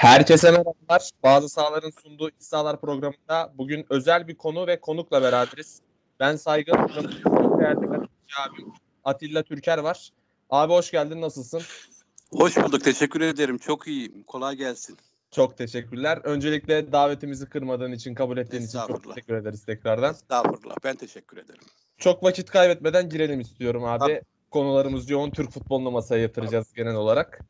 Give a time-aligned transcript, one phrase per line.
[0.00, 1.10] Herkese merhabalar.
[1.22, 5.80] Bazı sahaların sunduğu İç Sahalar programında bugün özel bir konu ve konukla beraberiz.
[6.20, 6.74] Ben Saygın,
[7.60, 7.86] değerli
[8.38, 8.72] abim
[9.04, 10.10] Atilla Türker var.
[10.50, 11.62] Abi hoş geldin, nasılsın?
[12.32, 13.58] Hoş bulduk, teşekkür ederim.
[13.58, 14.96] Çok iyiyim, kolay gelsin.
[15.30, 16.18] Çok teşekkürler.
[16.24, 20.14] Öncelikle davetimizi kırmadığın için, kabul ettiğin için çok teşekkür ederiz tekrardan.
[20.14, 21.62] Estağfurullah, ben teşekkür ederim.
[21.98, 23.98] Çok vakit kaybetmeden girelim istiyorum abi.
[23.98, 24.22] Tabii.
[24.50, 26.76] Konularımız yoğun, Türk futbolunu masaya yatıracağız Tabii.
[26.76, 27.40] genel olarak.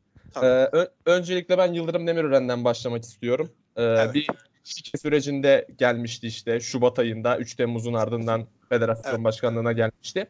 [0.43, 0.69] Ee,
[1.05, 3.51] öncelikle ben Yıldırım Demirören'den başlamak istiyorum.
[3.75, 4.13] Ee, evet.
[4.13, 4.27] Bir
[4.63, 9.23] şike sürecinde gelmişti işte Şubat ayında 3 Temmuz'un ardından federasyon evet.
[9.23, 10.27] başkanlığına gelmişti.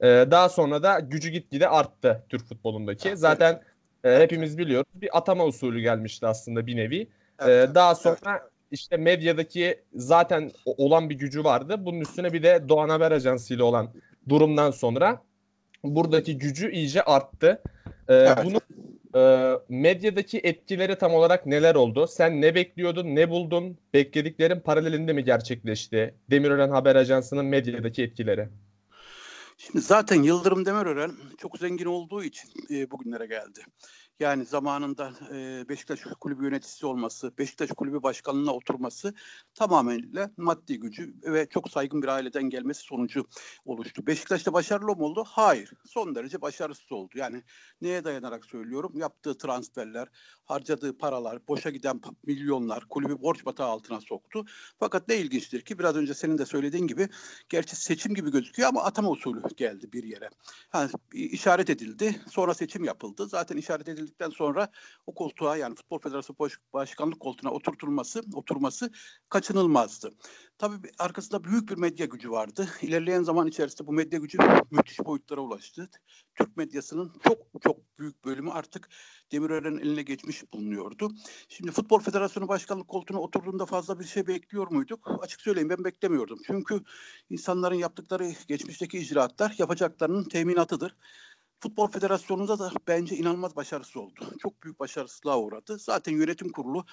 [0.00, 3.08] Ee, daha sonra da gücü gitgide arttı Türk futbolundaki.
[3.08, 3.18] Evet.
[3.18, 3.62] Zaten
[4.04, 7.08] e, hepimiz biliyoruz bir atama usulü gelmişti aslında bir nevi.
[7.38, 7.70] Evet.
[7.70, 8.42] Ee, daha sonra evet.
[8.70, 11.76] işte medyadaki zaten olan bir gücü vardı.
[11.78, 13.94] Bunun üstüne bir de Doğan Haber Ajansı ile olan
[14.28, 15.22] durumdan sonra
[15.84, 17.62] buradaki gücü iyice arttı.
[18.08, 18.38] Ee, evet.
[18.44, 18.60] Bunu
[19.14, 22.06] e, medyadaki etkileri tam olarak neler oldu?
[22.06, 23.78] Sen ne bekliyordun, ne buldun?
[23.94, 26.14] Beklediklerin paralelinde mi gerçekleşti?
[26.30, 28.48] Demirören Haber Ajansı'nın medyadaki etkileri.
[29.58, 33.60] Şimdi zaten Yıldırım Demirören çok zengin olduğu için e, bugünlere geldi.
[34.20, 39.14] Yani zamanında e, Beşiktaş kulübü yöneticisi olması, Beşiktaş kulübü başkanlığına oturması
[39.54, 43.26] tamamıyla maddi gücü ve çok saygın bir aileden gelmesi sonucu
[43.64, 44.06] oluştu.
[44.06, 45.24] Beşiktaş'ta başarılı mı oldu?
[45.26, 45.72] Hayır.
[45.84, 47.12] Son derece başarısız oldu.
[47.14, 47.42] Yani
[47.80, 48.92] neye dayanarak söylüyorum?
[48.96, 50.08] Yaptığı transferler,
[50.44, 54.44] harcadığı paralar, boşa giden milyonlar kulübü borç batağı altına soktu.
[54.78, 57.08] Fakat ne ilginçtir ki biraz önce senin de söylediğin gibi
[57.48, 60.28] gerçi seçim gibi gözüküyor ama atama usulü geldi bir yere.
[60.74, 62.20] Yani işaret edildi.
[62.30, 63.28] Sonra seçim yapıldı.
[63.28, 64.68] Zaten işaret edildi edildikten sonra
[65.06, 68.90] o koltuğa yani Futbol Federasyonu Baş, Başkanlık koltuğuna oturtulması, oturması
[69.28, 70.10] kaçınılmazdı.
[70.58, 72.68] Tabii arkasında büyük bir medya gücü vardı.
[72.82, 74.38] İlerleyen zaman içerisinde bu medya gücü
[74.70, 75.90] müthiş boyutlara ulaştı.
[76.34, 78.88] Türk medyasının çok çok büyük bölümü artık
[79.32, 81.10] Demirören'in eline geçmiş bulunuyordu.
[81.48, 85.10] Şimdi Futbol Federasyonu Başkanlık koltuğuna oturduğunda fazla bir şey bekliyor muyduk?
[85.20, 86.38] Açık söyleyeyim ben beklemiyordum.
[86.46, 86.80] Çünkü
[87.30, 90.96] insanların yaptıkları geçmişteki icraatlar yapacaklarının teminatıdır.
[91.64, 94.34] Futbol Federasyonu'nda da bence inanılmaz başarısı oldu.
[94.38, 95.78] Çok büyük başarısızlığa uğradı.
[95.78, 96.84] Zaten yönetim kurulu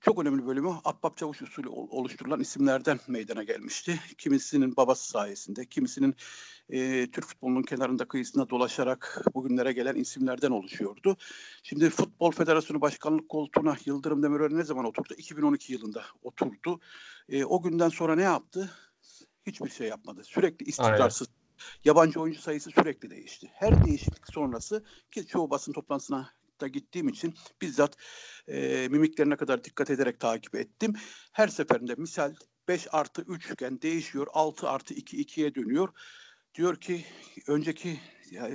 [0.00, 4.00] çok önemli bölümü Ahbap Çavuş usulü oluşturulan isimlerden meydana gelmişti.
[4.18, 6.14] Kimisinin babası sayesinde, kimisinin
[6.68, 11.16] e, Türk futbolunun kenarında kıyısında dolaşarak bugünlere gelen isimlerden oluşuyordu.
[11.62, 15.14] Şimdi Futbol Federasyonu Başkanlık koltuğuna Yıldırım Demirören ne zaman oturdu?
[15.16, 16.80] 2012 yılında oturdu.
[17.28, 18.70] E, o günden sonra ne yaptı?
[19.46, 20.24] Hiçbir şey yapmadı.
[20.24, 21.28] Sürekli istikrarsız.
[21.28, 21.41] Aynen
[21.84, 23.50] Yabancı oyuncu sayısı sürekli değişti.
[23.54, 26.30] Her değişiklik sonrası ki çoğu basın toplantısına
[26.60, 27.96] da gittiğim için bizzat
[28.48, 30.94] e, mimiklerine kadar dikkat ederek takip ettim.
[31.32, 32.34] Her seferinde misal
[32.68, 35.88] 5 artı 3 iken değişiyor 6 artı 2 2'ye dönüyor.
[36.54, 37.04] Diyor ki
[37.48, 38.00] önceki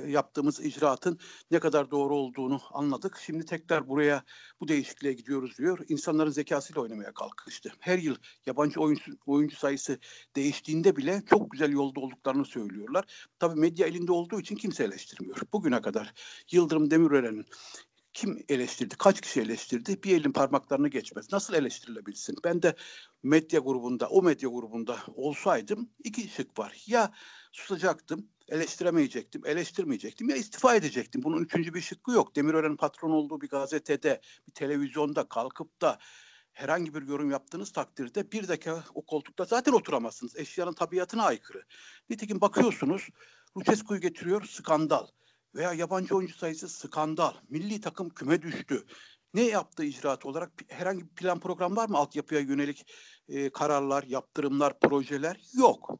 [0.08, 1.20] yaptığımız icraatın
[1.52, 3.18] ne kadar doğru olduğunu anladık.
[3.26, 4.24] Şimdi tekrar buraya
[4.60, 5.80] bu değişikliğe gidiyoruz diyor.
[5.90, 7.74] İnsanların zekasıyla oynamaya kalkıştı.
[7.80, 8.16] Her yıl
[8.46, 10.00] yabancı oyuncu, oyuncu sayısı
[10.36, 13.28] değiştiğinde bile çok güzel yolda olduklarını söylüyorlar.
[13.40, 15.38] Tabii medya elinde olduğu için kimse eleştirmiyor.
[15.54, 16.14] Bugüne kadar
[16.52, 17.46] Yıldırım Demirören'in
[18.14, 18.96] kim eleştirdi?
[18.98, 20.04] Kaç kişi eleştirdi?
[20.04, 21.32] Bir elin parmaklarını geçmez.
[21.32, 22.36] Nasıl eleştirilebilsin?
[22.44, 22.76] Ben de
[23.24, 26.84] medya grubunda, o medya grubunda olsaydım iki şık var.
[26.88, 27.12] Ya
[27.58, 31.24] susacaktım, eleştiremeyecektim, eleştirmeyecektim ya istifa edecektim.
[31.24, 32.36] Bunun üçüncü bir şıkkı yok.
[32.36, 35.98] Demirören patron olduğu bir gazetede, bir televizyonda kalkıp da
[36.52, 40.36] herhangi bir yorum yaptığınız takdirde bir dakika o koltukta zaten oturamazsınız.
[40.36, 41.64] Eşyanın tabiatına aykırı.
[42.10, 43.10] Nitekim bakıyorsunuz
[43.58, 45.08] Lucescu'yu getiriyor skandal
[45.56, 47.34] veya yabancı oyuncu sayısı skandal.
[47.50, 48.86] Milli takım küme düştü.
[49.34, 50.52] Ne yaptı icraat olarak?
[50.68, 51.98] Herhangi bir plan program var mı?
[51.98, 52.86] Altyapıya yönelik
[53.30, 55.42] e, kararlar, yaptırımlar, projeler?
[55.54, 56.00] Yok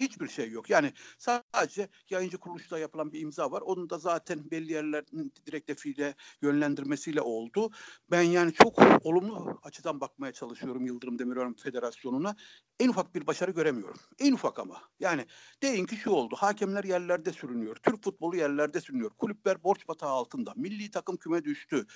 [0.00, 0.70] hiçbir şey yok.
[0.70, 3.60] Yani sadece yayıncı kuruluşta yapılan bir imza var.
[3.60, 7.70] Onun da zaten belli yerlerin direkt defiyle yönlendirmesiyle oldu.
[8.10, 12.36] Ben yani çok olumlu açıdan bakmaya çalışıyorum Yıldırım Demirören Federasyonu'na.
[12.80, 14.00] En ufak bir başarı göremiyorum.
[14.18, 14.82] En ufak ama.
[15.00, 15.26] Yani
[15.62, 16.36] deyin ki şu oldu.
[16.38, 17.76] Hakemler yerlerde sürünüyor.
[17.76, 19.10] Türk futbolu yerlerde sürünüyor.
[19.10, 20.52] Kulüpler borç batağı altında.
[20.56, 21.86] Milli takım küme düştü.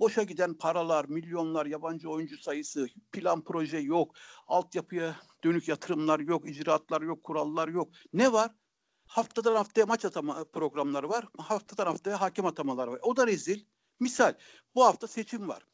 [0.00, 4.16] Boşa giden paralar, milyonlar, yabancı oyuncu sayısı, plan proje yok.
[4.46, 7.88] Altyapıya dönük yatırımlar yok, icraatlar yok, kurallar yok.
[8.12, 8.50] Ne var?
[9.06, 11.28] Haftadan haftaya maç atama programları var.
[11.38, 12.98] Haftadan haftaya hakem atamaları var.
[13.02, 13.64] O da rezil.
[14.00, 14.34] Misal
[14.74, 15.66] bu hafta seçim var.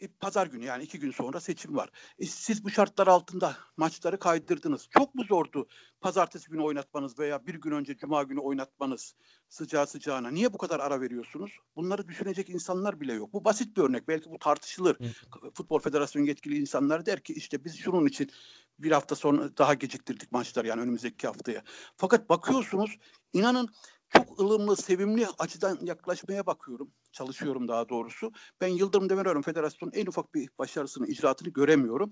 [0.00, 1.90] E, pazar günü yani iki gün sonra seçim var.
[2.18, 4.88] E, siz bu şartlar altında maçları kaydırdınız.
[4.90, 5.68] Çok mu zordu
[6.00, 9.14] pazartesi günü oynatmanız veya bir gün önce cuma günü oynatmanız
[9.48, 10.30] sıcağı sıcağına?
[10.30, 11.58] Niye bu kadar ara veriyorsunuz?
[11.76, 13.32] Bunları düşünecek insanlar bile yok.
[13.32, 14.08] Bu basit bir örnek.
[14.08, 14.96] Belki bu tartışılır.
[15.00, 15.50] Hı.
[15.54, 18.30] Futbol Federasyonu yetkili insanlar der ki işte biz şunun için
[18.78, 21.62] bir hafta sonra daha geciktirdik maçlar yani önümüzdeki haftaya.
[21.96, 22.98] Fakat bakıyorsunuz
[23.32, 23.68] inanın
[24.10, 26.90] çok ılımlı, sevimli açıdan yaklaşmaya bakıyorum.
[27.12, 28.32] Çalışıyorum daha doğrusu.
[28.60, 32.10] Ben Yıldırım Demirören Federasyonu'nun en ufak bir başarısını, icraatını göremiyorum.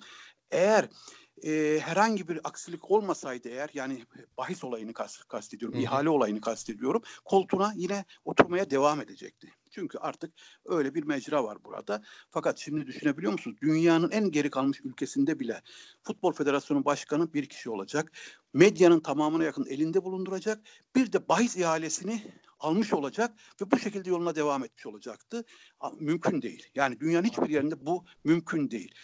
[0.50, 0.88] Eğer
[1.44, 4.04] e, herhangi bir aksilik olmasaydı eğer yani
[4.38, 5.82] bahis olayını kast, kastediyorum, Hı.
[5.82, 7.02] ihale olayını kastediyorum.
[7.24, 9.48] Koltuğuna yine oturmaya devam edecekti.
[9.70, 12.02] Çünkü artık öyle bir mecra var burada.
[12.30, 13.56] Fakat şimdi düşünebiliyor musunuz?
[13.62, 15.62] Dünyanın en geri kalmış ülkesinde bile
[16.02, 18.12] Futbol Federasyonu Başkanı bir kişi olacak.
[18.52, 20.62] Medyanın tamamına yakın elinde bulunduracak.
[20.96, 22.22] Bir de bahis ihalesini
[22.60, 25.44] almış olacak ve bu şekilde yoluna devam etmiş olacaktı.
[25.98, 26.66] Mümkün değil.
[26.74, 28.94] Yani dünyanın hiçbir yerinde bu mümkün değil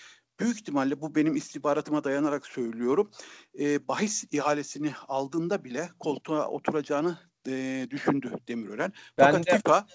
[0.41, 3.11] büyük ihtimalle bu benim istihbaratıma dayanarak söylüyorum.
[3.59, 8.93] E, bahis ihalesini aldığında bile koltuğa oturacağını e, düşündü Demirören.
[9.17, 9.87] Fakat ben de, FIFA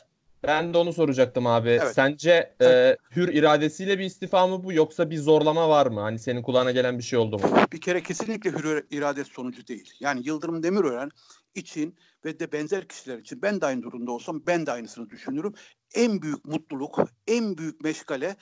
[0.47, 1.69] ben de onu soracaktım abi.
[1.69, 1.93] Evet.
[1.95, 5.99] Sence e, hür iradesiyle bir istifa mı bu yoksa bir zorlama var mı?
[5.99, 7.43] Hani senin kulağına gelen bir şey oldu mu?
[7.73, 9.93] Bir kere kesinlikle hür irade sonucu değil.
[9.99, 11.09] Yani Yıldırım Demirören
[11.55, 11.95] için
[12.25, 15.53] ve de benzer kişiler için ben de aynı durumda olsam ben de aynısını düşünürüm.
[15.95, 18.35] En büyük mutluluk, en büyük meşgale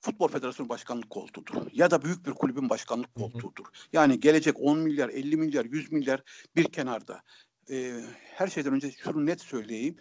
[0.00, 1.66] Futbol Federasyonu Başkanlık koltuğudur.
[1.72, 3.64] Ya da büyük bir kulübün başkanlık koltuğudur.
[3.92, 6.22] Yani gelecek 10 milyar, 50 milyar, 100 milyar
[6.56, 7.22] bir kenarda.
[7.70, 9.96] Ee, her şeyden önce şunu net söyleyeyim.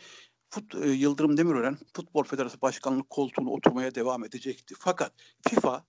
[0.49, 4.75] Fut, e, Yıldırım Demirören Futbol Federasyonu Başkanlık koltuğuna oturmaya devam edecekti.
[4.79, 5.13] Fakat
[5.47, 5.85] FIFA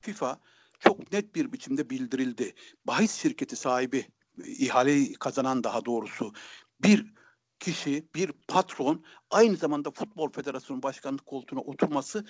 [0.00, 0.40] FIFA
[0.78, 2.54] çok net bir biçimde bildirildi.
[2.86, 4.06] Bahis şirketi sahibi
[4.44, 6.32] ihaleyi kazanan daha doğrusu
[6.80, 7.14] bir
[7.60, 12.24] kişi, bir patron aynı zamanda Futbol Federasyonu Başkanlık koltuğuna oturması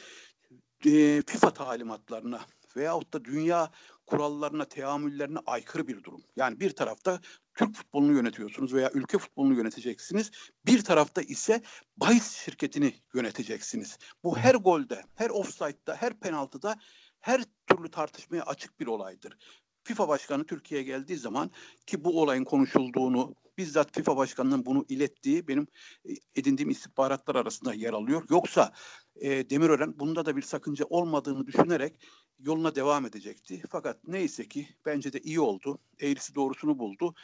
[0.87, 2.41] e, FIFA talimatlarına
[2.77, 3.71] veyahut da dünya
[4.07, 6.23] kurallarına, teamüllerine aykırı bir durum.
[6.37, 7.21] Yani bir tarafta
[7.55, 10.31] Türk futbolunu yönetiyorsunuz veya ülke futbolunu yöneteceksiniz.
[10.67, 11.63] Bir tarafta ise
[11.97, 13.99] bahis şirketini yöneteceksiniz.
[14.25, 16.77] Bu her golde, her offside'da, her penaltıda
[17.21, 19.37] her türlü tartışmaya açık bir olaydır.
[19.85, 21.51] FIFA Başkanı Türkiye'ye geldiği zaman
[21.87, 25.67] ki bu olayın konuşulduğunu bizzat FIFA Başkanı'nın bunu ilettiği benim
[26.09, 28.27] e, edindiğim istihbaratlar arasında yer alıyor.
[28.31, 28.73] Yoksa
[29.17, 32.01] e, Demirören bunda da bir sakınca olmadığını düşünerek
[32.39, 33.63] yoluna devam edecekti.
[33.71, 35.79] Fakat neyse ki bence de iyi oldu.
[36.01, 37.15] Eğrisi doğrusunu buldu.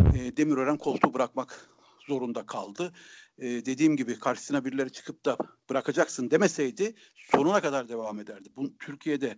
[0.00, 1.70] E, Demirören koltuğu bırakmak
[2.06, 2.92] zorunda kaldı.
[3.38, 5.36] E, dediğim gibi karşısına birileri çıkıp da
[5.70, 8.48] bırakacaksın demeseydi sonuna kadar devam ederdi.
[8.56, 9.36] Bu, Türkiye'de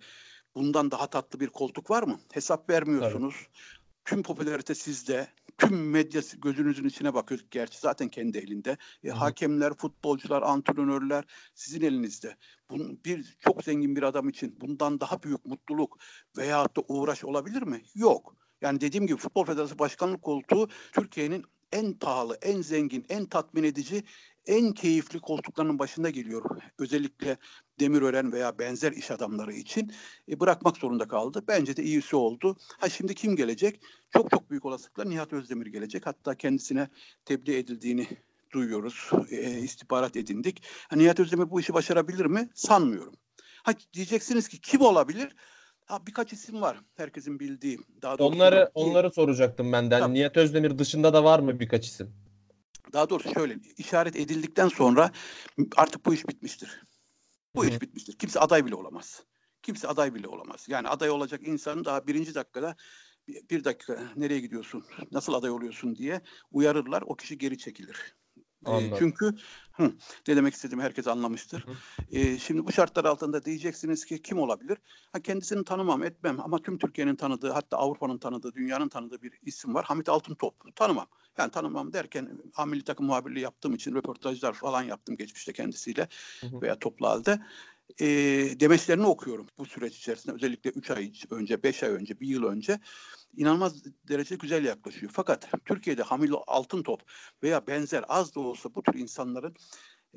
[0.55, 2.20] bundan daha tatlı bir koltuk var mı?
[2.32, 3.35] Hesap vermiyorsunuz.
[3.35, 3.87] Tabii.
[4.05, 7.41] Tüm popülarite sizde tüm medya gözünüzün içine bakıyor.
[7.50, 8.76] Gerçi zaten kendi elinde.
[9.05, 11.25] E, hakemler, futbolcular, antrenörler
[11.55, 12.37] sizin elinizde.
[12.70, 15.99] Bunun bir çok zengin bir adam için bundan daha büyük mutluluk
[16.37, 17.82] veya da uğraş olabilir mi?
[17.94, 18.37] Yok.
[18.61, 24.05] Yani dediğim gibi Futbol Federasyonu Başkanlık koltuğu Türkiye'nin en pahalı, en zengin, en tatmin edici,
[24.46, 26.60] en keyifli koltuklarının başında geliyor.
[26.78, 27.37] Özellikle
[27.81, 29.93] Demirören veya benzer iş adamları için
[30.28, 31.44] e, bırakmak zorunda kaldı.
[31.48, 32.56] Bence de iyisi oldu.
[32.78, 33.81] Ha şimdi kim gelecek?
[34.10, 36.06] Çok çok büyük olasılıkla Nihat Özdemir gelecek.
[36.06, 36.88] Hatta kendisine
[37.25, 38.06] tebliğ edildiğini
[38.52, 39.10] duyuyoruz.
[39.31, 40.62] E, istihbarat edindik.
[40.88, 42.48] Ha, Nihat Özdemir bu işi başarabilir mi?
[42.54, 43.14] Sanmıyorum.
[43.62, 45.37] Ha diyeceksiniz ki kim olabilir?
[45.87, 47.78] Ha birkaç isim var herkesin bildiği.
[48.02, 50.00] Daha onları onları soracaktım benden.
[50.00, 50.14] Tabii.
[50.14, 52.25] Nihat Özdemir dışında da var mı birkaç isim?
[52.92, 55.10] Daha doğrusu şöyle işaret edildikten sonra
[55.76, 56.82] artık bu iş bitmiştir.
[57.54, 58.18] Bu iş bitmiştir.
[58.18, 59.24] Kimse aday bile olamaz.
[59.62, 60.64] Kimse aday bile olamaz.
[60.68, 62.76] Yani aday olacak insanın daha birinci dakikada
[63.28, 67.02] bir dakika nereye gidiyorsun, nasıl aday oluyorsun diye uyarırlar.
[67.06, 68.16] O kişi geri çekilir.
[68.66, 68.96] Anladım.
[68.98, 69.34] Çünkü
[69.72, 69.92] hı,
[70.28, 71.66] ne demek istediğimi herkes anlamıştır.
[71.66, 71.72] Hı.
[72.18, 74.78] E, şimdi bu şartlar altında diyeceksiniz ki kim olabilir?
[75.12, 79.74] Ha, kendisini tanımam etmem ama tüm Türkiye'nin tanıdığı hatta Avrupa'nın tanıdığı, dünyanın tanıdığı bir isim
[79.74, 79.84] var.
[79.84, 80.76] Hamit Altıntop.
[80.76, 81.06] Tanımam.
[81.38, 86.08] Yani tanımam derken amili takım muhabirliği yaptığım için röportajlar falan yaptım geçmişte kendisiyle
[86.41, 86.60] hı hı.
[86.60, 87.41] veya toplu halde
[88.00, 88.06] e,
[88.60, 90.34] demeçlerini okuyorum bu süreç içerisinde.
[90.34, 92.81] Özellikle 3 ay önce, 5 ay önce, 1 yıl önce
[93.36, 95.12] inanılmaz derecede güzel yaklaşıyor.
[95.14, 97.02] Fakat Türkiye'de Hamil Altın Top
[97.43, 99.55] veya benzer az da olsa bu tür insanların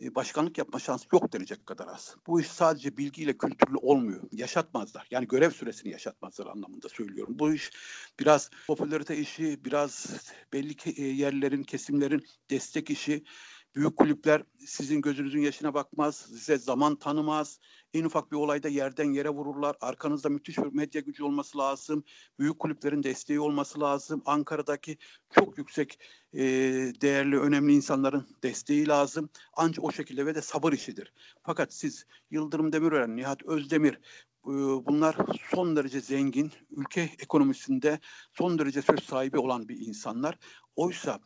[0.02, 2.16] başkanlık yapma şansı yok denecek kadar az.
[2.28, 4.24] Bu iş sadece bilgiyle kültürlü olmuyor.
[4.32, 5.08] Yaşatmazlar.
[5.12, 7.40] Yani görev süresini yaşatmazlar anlamında söylüyorum.
[7.40, 7.72] Bu iş
[8.20, 10.08] biraz popülarite işi, biraz
[10.54, 13.24] belli yerlerin, kesimlerin destek işi.
[13.76, 17.60] Büyük kulüpler sizin gözünüzün yaşına bakmaz, size zaman tanımaz.
[17.94, 19.76] En ufak bir olayda yerden yere vururlar.
[19.82, 22.04] Arkanızda müthiş bir medya gücü olması lazım.
[22.40, 24.22] Büyük kulüplerin desteği olması lazım.
[24.26, 24.98] Ankara'daki
[25.30, 26.00] çok yüksek
[26.34, 26.42] e,
[27.02, 29.30] değerli, önemli insanların desteği lazım.
[29.54, 31.14] Ancak o şekilde ve de sabır işidir.
[31.44, 33.94] Fakat siz Yıldırım Demirören, Nihat Özdemir,
[34.46, 34.52] e,
[34.86, 35.16] bunlar
[35.52, 38.00] son derece zengin, ülke ekonomisinde
[38.34, 40.38] son derece söz sahibi olan bir insanlar.
[40.76, 41.20] Oysa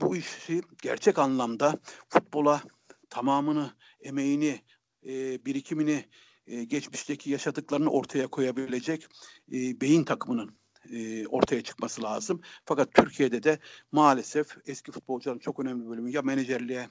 [0.00, 2.62] bu işi gerçek anlamda futbola
[3.10, 4.60] tamamını, emeğini,
[5.06, 6.04] e, birikimini,
[6.46, 9.06] e, geçmişteki yaşadıklarını ortaya koyabilecek
[9.52, 10.56] e, beyin takımının
[10.92, 12.40] e, ortaya çıkması lazım.
[12.64, 13.58] Fakat Türkiye'de de
[13.92, 16.88] maalesef eski futbolcuların çok önemli bölümü ya menajerliğe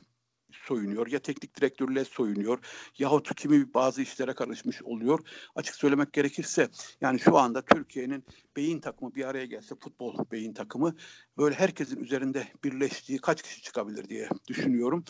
[0.63, 2.59] soyunuyor ya teknik direktörle soyunuyor
[2.97, 5.19] yahut kimi bazı işlere karışmış oluyor.
[5.55, 6.69] Açık söylemek gerekirse
[7.01, 10.95] yani şu anda Türkiye'nin beyin takımı bir araya gelse futbol beyin takımı
[11.37, 15.05] böyle herkesin üzerinde birleştiği kaç kişi çıkabilir diye düşünüyorum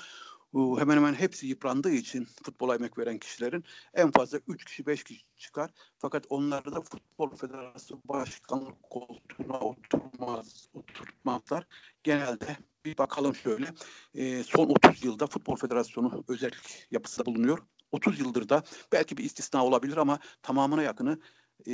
[0.55, 5.21] hemen hemen hepsi yıprandığı için futbola emek veren kişilerin en fazla 3 kişi 5 kişi
[5.37, 5.71] çıkar.
[5.97, 11.67] Fakat onları da Futbol Federasyonu Başkanlık koltuğuna oturmaz, oturtmazlar.
[12.03, 13.67] Genelde bir bakalım şöyle
[14.15, 16.51] e, son 30 yılda Futbol Federasyonu özel
[16.91, 17.59] yapısı bulunuyor.
[17.91, 21.19] 30 yıldır da belki bir istisna olabilir ama tamamına yakını
[21.67, 21.73] e,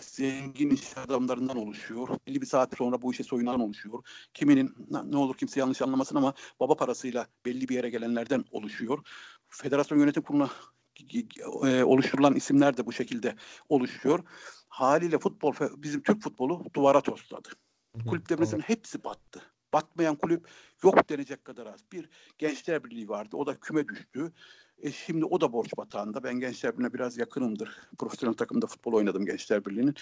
[0.00, 2.08] zengin iş adamlarından oluşuyor.
[2.26, 4.02] Belli bir saat sonra bu işe soyunan oluşuyor.
[4.34, 4.74] Kiminin
[5.04, 8.98] ne olur kimse yanlış anlamasın ama baba parasıyla belli bir yere gelenlerden oluşuyor.
[9.48, 10.50] Federasyon yönetim kuruluna
[11.64, 13.36] e, oluşturulan isimler de bu şekilde
[13.68, 14.20] oluşuyor.
[14.68, 17.48] Haliyle futbol bizim Türk futbolu duvara tosladı.
[18.04, 19.42] Kulüplerimizin hepsi battı.
[19.72, 20.48] Batmayan kulüp
[20.84, 21.80] yok denecek kadar az.
[21.92, 23.36] Bir Gençler Birliği vardı.
[23.36, 24.32] O da küme düştü.
[24.78, 26.22] E şimdi o da borç batağında.
[26.22, 27.80] Ben Gençler Birliği'ne biraz yakınımdır.
[27.98, 29.94] Profesyonel takımda futbol oynadım Gençler Birliği'nin.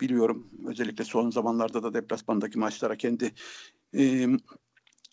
[0.00, 3.32] Biliyorum özellikle son zamanlarda da deplasmandaki maçlara kendi
[3.94, 4.26] e,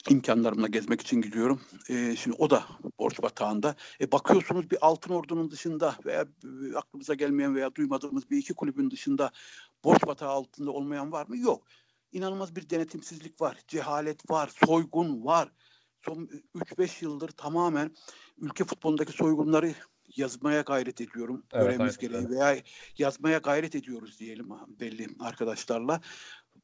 [0.10, 1.62] imkanlarımla gezmek için gidiyorum.
[1.90, 2.64] E, şimdi o da
[3.00, 3.76] borç batağında.
[4.02, 8.92] E, bakıyorsunuz bir Altın Ordu'nun dışında veya e, aklımıza gelmeyen veya duymadığımız bir iki kulübün
[8.92, 9.32] dışında
[9.84, 11.38] borç batağı altında olmayan var mı?
[11.38, 11.64] Yok.
[12.12, 15.52] İnanılmaz bir denetimsizlik var, cehalet var, soygun var
[16.02, 17.96] son 3-5 yıldır tamamen
[18.38, 19.74] ülke futbolundaki soygunları
[20.18, 21.46] yazmaya gayret ediyorum.
[21.54, 22.58] Evet, görevimiz gereği veya
[22.98, 24.50] yazmaya gayret ediyoruz diyelim
[24.80, 26.02] belli arkadaşlarla.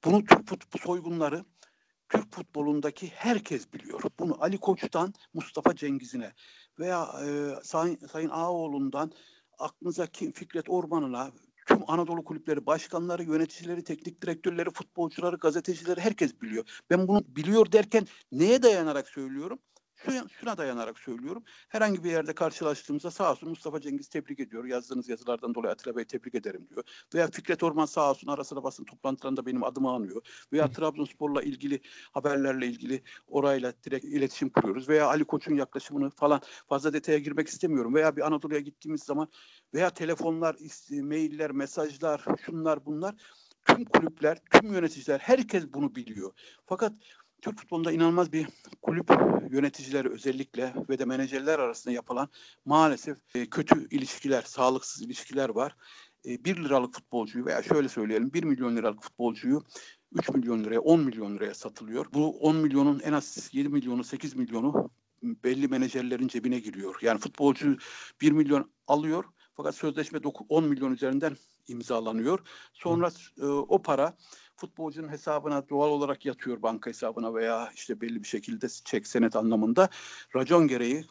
[0.05, 1.45] Bunu Türk futbol soygunları
[2.09, 4.01] Türk futbolundaki herkes biliyor.
[4.19, 6.33] Bunu Ali Koç'tan Mustafa Cengiz'ine
[6.79, 9.11] veya e, Sayın, Sayın Ağoğlu'ndan
[9.59, 11.31] aklınıza kim Fikret Orman'ına
[11.65, 16.81] tüm Anadolu kulüpleri başkanları, yöneticileri, teknik direktörleri, futbolcuları, gazetecileri herkes biliyor.
[16.89, 19.59] Ben bunu biliyor derken neye dayanarak söylüyorum?
[20.29, 21.43] Şuna, dayanarak söylüyorum.
[21.69, 24.65] Herhangi bir yerde karşılaştığımızda sağ olsun Mustafa Cengiz tebrik ediyor.
[24.65, 26.83] Yazdığınız yazılardan dolayı Atilla Bey tebrik ederim diyor.
[27.13, 30.21] Veya Fikret Orman sağ olsun ara sıra basın toplantılarında benim adımı anıyor.
[30.53, 31.81] Veya Trabzonspor'la ilgili
[32.11, 34.89] haberlerle ilgili orayla direkt iletişim kuruyoruz.
[34.89, 37.95] Veya Ali Koç'un yaklaşımını falan fazla detaya girmek istemiyorum.
[37.95, 39.27] Veya bir Anadolu'ya gittiğimiz zaman
[39.73, 40.55] veya telefonlar,
[40.91, 43.15] mailler, mesajlar, şunlar bunlar
[43.65, 46.31] tüm kulüpler, tüm yöneticiler herkes bunu biliyor.
[46.65, 46.93] Fakat
[47.41, 48.47] Türk futbolunda inanılmaz bir
[48.85, 49.11] kulüp
[49.49, 52.29] yöneticileri özellikle ve de menajerler arasında yapılan
[52.65, 55.75] maalesef e, kötü ilişkiler, sağlıksız ilişkiler var.
[56.25, 59.63] E, 1 liralık futbolcuyu veya şöyle söyleyelim 1 milyon liralık futbolcuyu
[60.11, 62.05] 3 milyon liraya 10 milyon liraya satılıyor.
[62.13, 64.89] Bu 10 milyonun en az 7 milyonu 8 milyonu
[65.23, 66.95] belli menajerlerin cebine giriyor.
[67.01, 67.77] Yani futbolcu
[68.21, 71.37] 1 milyon alıyor fakat sözleşme 10 milyon üzerinden
[71.67, 72.39] imzalanıyor.
[72.73, 73.11] Sonra
[73.41, 74.17] e, o para
[74.55, 79.89] futbolcunun hesabına doğal olarak yatıyor banka hesabına veya işte belli bir şekilde çek senet anlamında.
[80.35, 81.05] Racon gereği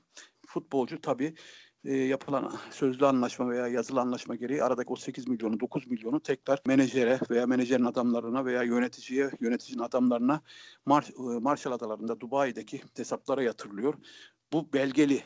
[0.46, 1.34] futbolcu tabii
[1.84, 6.62] e, yapılan sözlü anlaşma veya yazılı anlaşma gereği aradaki o 8 milyonu 9 milyonu tekrar
[6.66, 10.40] menajere veya menajerin adamlarına veya yöneticiye yöneticinin adamlarına
[10.86, 13.94] Mar Marshall Adaları'nda Dubai'deki hesaplara yatırılıyor.
[14.52, 15.22] Bu belgeli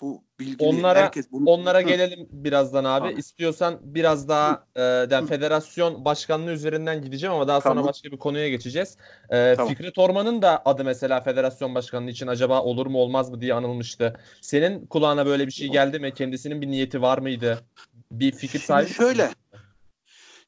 [0.00, 1.50] bu bilgili onlara, herkes bunu...
[1.50, 3.08] Onlara gelelim birazdan abi.
[3.08, 3.20] abi.
[3.20, 7.88] İstiyorsan biraz daha e, yani federasyon başkanlığı üzerinden gideceğim ama daha sonra tamam.
[7.88, 8.96] başka bir konuya geçeceğiz.
[9.30, 9.74] E, tamam.
[9.74, 14.20] Fikret Orman'ın da adı mesela federasyon başkanlığı için acaba olur mu olmaz mı diye anılmıştı.
[14.40, 16.14] Senin kulağına böyle bir şey geldi mi?
[16.14, 17.64] Kendisinin bir niyeti var mıydı?
[18.12, 19.26] Bir fikir sahibi Şimdi şöyle.
[19.26, 19.32] Mi?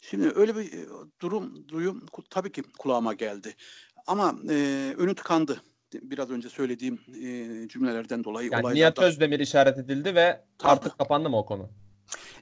[0.00, 0.86] Şimdi öyle bir e,
[1.20, 3.54] durum duyum tabii ki kulağıma geldi.
[4.06, 4.54] Ama e,
[4.98, 5.62] önü tıkandı
[6.02, 8.50] biraz önce söylediğim e, cümlelerden dolayı.
[8.52, 10.72] Yani Nihat Özdemir işaret edildi ve tabii.
[10.72, 11.68] artık kapandı mı o konu?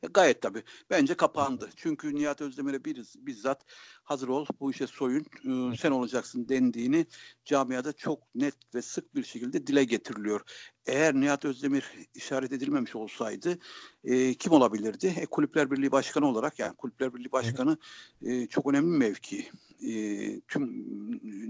[0.03, 0.63] E, gayet tabii.
[0.91, 1.71] Bence kapandı.
[1.77, 3.65] Çünkü Nihat Özdemir'e bir, bizzat
[4.05, 7.07] hazır ol bu işe soyun e, sen olacaksın dendiğini
[7.45, 10.41] camiada çok net ve sık bir şekilde dile getiriliyor.
[10.87, 13.59] Eğer Nihat Özdemir işaret edilmemiş olsaydı
[14.05, 15.15] e, kim olabilirdi?
[15.17, 17.79] E, Kulüpler Birliği Başkanı olarak yani Kulüpler Birliği Başkanı
[18.23, 19.51] e, çok önemli mevki.
[19.89, 19.93] E,
[20.41, 20.89] tüm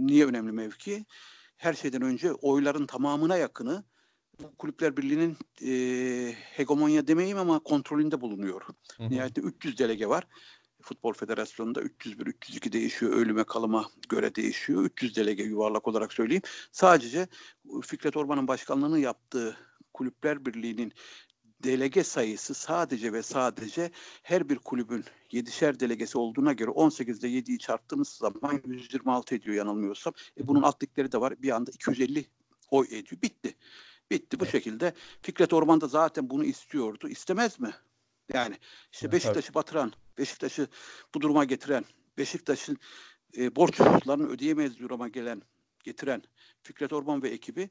[0.07, 1.05] niye önemli mevki?
[1.61, 3.85] Her şeyden önce oyların tamamına yakını
[4.59, 5.73] Kulüpler Birliği'nin e,
[6.33, 8.63] hegemonya demeyeyim ama kontrolünde bulunuyor.
[8.97, 9.11] Hı hı.
[9.11, 10.27] Nihayetinde 300 delege var.
[10.83, 13.13] Futbol Federasyonu'nda 301, 302 değişiyor.
[13.13, 14.85] Ölüme kalıma göre değişiyor.
[14.85, 16.43] 300 delege yuvarlak olarak söyleyeyim.
[16.73, 17.29] Sadece
[17.83, 19.57] Fikret Orman'ın başkanlığını yaptığı
[19.95, 20.93] Kulüpler Birliği'nin
[21.65, 23.91] delege sayısı sadece ve sadece
[24.23, 30.13] her bir kulübün 7'şer delegesi olduğuna göre 18'de 7'yi çarptığımız zaman 126 ediyor yanılmıyorsam.
[30.41, 31.43] E bunun alt ligleri de var.
[31.43, 32.27] Bir anda 250
[32.71, 33.23] oy ediyor.
[33.23, 33.57] Bitti.
[34.11, 34.95] Bitti bu şekilde.
[35.23, 37.09] Fikret Orman da zaten bunu istiyordu.
[37.09, 37.71] İstemez mi?
[38.33, 38.57] Yani
[38.93, 40.69] işte Beşiktaş'ı batıran Beşiktaş'ı
[41.15, 41.85] bu duruma getiren,
[42.19, 42.79] Beşiktaş'ın
[43.37, 45.43] e, borçlarını ödeyemez duruma gelen,
[45.85, 46.23] getiren
[46.63, 47.71] Fikret Orman ve ekibi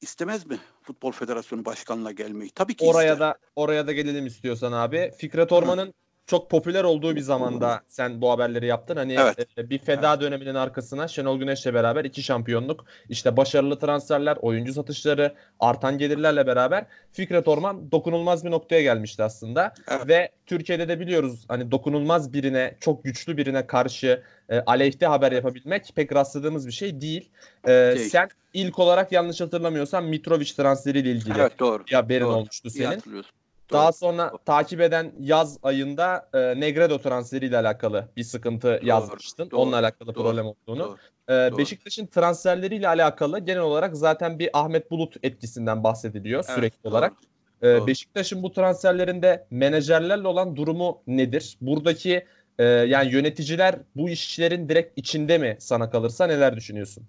[0.00, 2.50] istemez mi Futbol Federasyonu Başkanı'na gelmeyi?
[2.50, 3.28] Tabii ki Oraya ister.
[3.28, 5.12] da oraya da gelelim istiyorsan abi.
[5.18, 5.94] Fikret Orman'ın
[6.30, 8.96] çok popüler olduğu bir zamanda sen bu haberleri yaptın.
[8.96, 9.48] Hani Evet.
[9.58, 15.34] e, bir feda döneminin arkasına Şenol Güneş'le beraber iki şampiyonluk, işte başarılı transferler, oyuncu satışları,
[15.60, 19.74] artan gelirlerle beraber Fikret Orman dokunulmaz bir noktaya gelmişti aslında.
[19.88, 20.08] Evet.
[20.08, 25.92] Ve Türkiye'de de biliyoruz hani dokunulmaz birine, çok güçlü birine karşı e, aleyhte haber yapabilmek
[25.94, 27.30] pek rastladığımız bir şey değil.
[27.64, 28.08] E, Değil.
[28.08, 31.86] sen ilk olarak yanlış hatırlamıyorsam Mitrovic transferiyle ilgili Evet doğru.
[31.86, 32.34] bir haberin Doğru.
[32.34, 33.02] olmuştu İyi senin.
[33.70, 33.78] Doğru.
[33.78, 39.50] Daha sonra takip eden yaz ayında e, Negredo transferiyle alakalı bir sıkıntı yazmıştın.
[39.50, 40.78] doğru, Onunla alakalı doğru, problem olduğunu.
[40.78, 40.96] Doğru.
[41.28, 41.58] E, doğru.
[41.58, 46.92] Beşiktaş'ın transferleriyle alakalı genel olarak zaten bir Ahmet Bulut etkisinden bahsediliyor Evet, sürekli doğru.
[46.92, 47.12] olarak.
[47.62, 47.86] E, doğru.
[47.86, 51.58] Beşiktaş'ın bu transferlerinde menajerlerle olan durumu nedir?
[51.60, 52.26] Buradaki
[52.58, 57.04] e, yani yöneticiler bu işlerin direkt içinde mi sana kalırsa neler düşünüyorsun?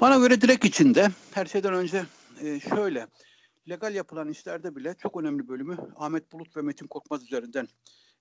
[0.00, 2.02] Bana göre direkt içinde her şeyden önce
[2.44, 3.06] e, şöyle
[3.70, 7.68] legal yapılan işlerde bile çok önemli bölümü Ahmet Bulut ve Metin Korkmaz üzerinden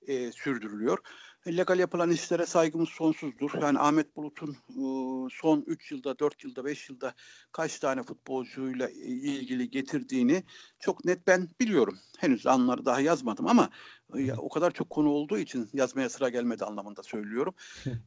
[0.09, 0.97] e, sürdürülüyor.
[1.45, 3.51] E, legal yapılan işlere saygımız sonsuzdur.
[3.61, 4.83] Yani Ahmet Bulut'un e,
[5.31, 7.13] son 3 yılda, 4 yılda, 5 yılda
[7.51, 10.43] kaç tane futbolcuyla ilgili getirdiğini
[10.79, 11.99] çok net ben biliyorum.
[12.17, 13.69] Henüz anları daha yazmadım ama
[14.17, 17.53] e, o kadar çok konu olduğu için yazmaya sıra gelmedi anlamında söylüyorum.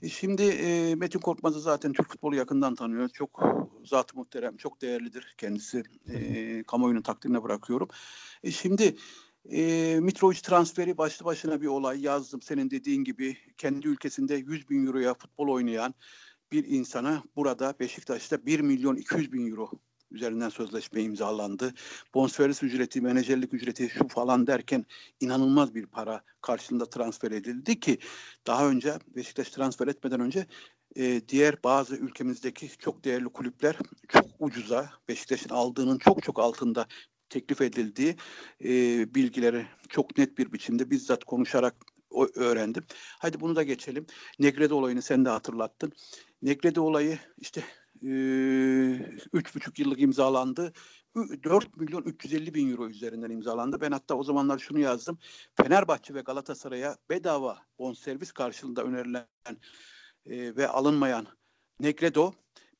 [0.02, 3.08] E, Şimdi e, Metin Korkmaz'ı zaten Türk futbolu yakından tanıyor.
[3.08, 3.42] Çok
[3.84, 5.82] zat muhterem, çok değerlidir kendisi.
[6.08, 7.88] E, kamuoyunun takdirine bırakıyorum.
[8.42, 8.96] E, şimdi
[9.50, 12.42] e, Mitrovic transferi başlı başına bir olay yazdım.
[12.42, 15.94] Senin dediğin gibi kendi ülkesinde 100 bin euroya futbol oynayan
[16.52, 19.70] bir insana burada Beşiktaş'ta 1 milyon 200 bin euro
[20.10, 21.74] üzerinden sözleşme imzalandı.
[22.14, 24.86] Bonservis ücreti, menajerlik ücreti şu falan derken
[25.20, 27.98] inanılmaz bir para karşılığında transfer edildi ki
[28.46, 30.46] daha önce Beşiktaş transfer etmeden önce
[30.96, 33.76] e, diğer bazı ülkemizdeki çok değerli kulüpler
[34.08, 36.86] çok ucuza Beşiktaş'ın aldığının çok çok altında
[37.32, 38.16] teklif edildiği
[38.64, 38.68] e,
[39.14, 41.74] bilgileri çok net bir biçimde bizzat konuşarak
[42.34, 42.84] öğrendim.
[43.18, 44.06] Hadi bunu da geçelim.
[44.38, 45.92] Negredo olayını sen de hatırlattın.
[46.42, 47.64] Negredo olayı işte
[49.32, 50.72] üç buçuk yıllık imzalandı.
[51.16, 53.80] Ü- 4 milyon 350 bin euro üzerinden imzalandı.
[53.80, 55.18] Ben hatta o zamanlar şunu yazdım.
[55.62, 59.26] Fenerbahçe ve Galatasaray'a bedava bonservis karşılığında önerilen
[60.26, 61.26] ve alınmayan
[61.80, 62.32] Negredo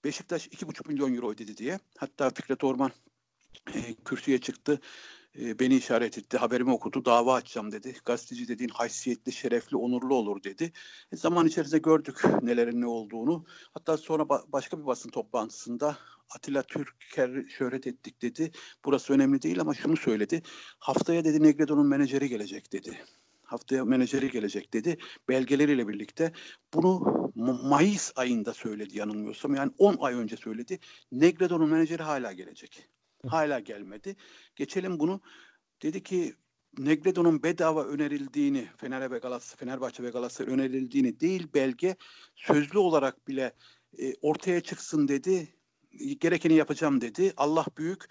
[0.05, 1.79] Beşiktaş 2,5 milyon euro ödedi diye.
[1.99, 2.91] Hatta Fikret Orman
[3.75, 4.81] e, kürsüye çıktı.
[5.41, 6.37] E, beni işaret etti.
[6.37, 7.05] Haberimi okudu.
[7.05, 7.97] Dava açacağım dedi.
[8.05, 10.73] Gazeteci dediğin haysiyetli, şerefli, onurlu olur dedi.
[11.13, 13.45] E, zaman içerisinde gördük nelerin ne olduğunu.
[13.75, 15.99] Hatta sonra ba- başka bir basın toplantısında
[16.35, 18.51] Atilla Türker şöhret ettik dedi.
[18.85, 20.43] Burası önemli değil ama şunu söyledi.
[20.79, 23.05] Haftaya dedi Negredo'nun menajeri gelecek dedi.
[23.43, 24.99] Haftaya menajeri gelecek dedi.
[25.29, 26.33] Belgeleriyle birlikte
[26.75, 29.55] bunu Ma- Mayıs ayında söyledi yanılmıyorsam.
[29.55, 30.79] Yani 10 ay önce söyledi.
[31.13, 32.92] Negredo'nun menajeri hala gelecek.
[33.29, 34.17] Hala gelmedi.
[34.57, 35.21] Geçelim bunu.
[35.83, 36.35] Dedi ki
[36.79, 41.97] Negredo'nun bedava önerildiğini Fener'e ve Galatasaray, Fenerbahçe ve Galatasaray önerildiğini değil belge
[42.35, 43.53] sözlü olarak bile
[43.99, 45.57] e, ortaya çıksın dedi.
[46.21, 47.33] Gerekeni yapacağım dedi.
[47.37, 48.05] Allah büyük.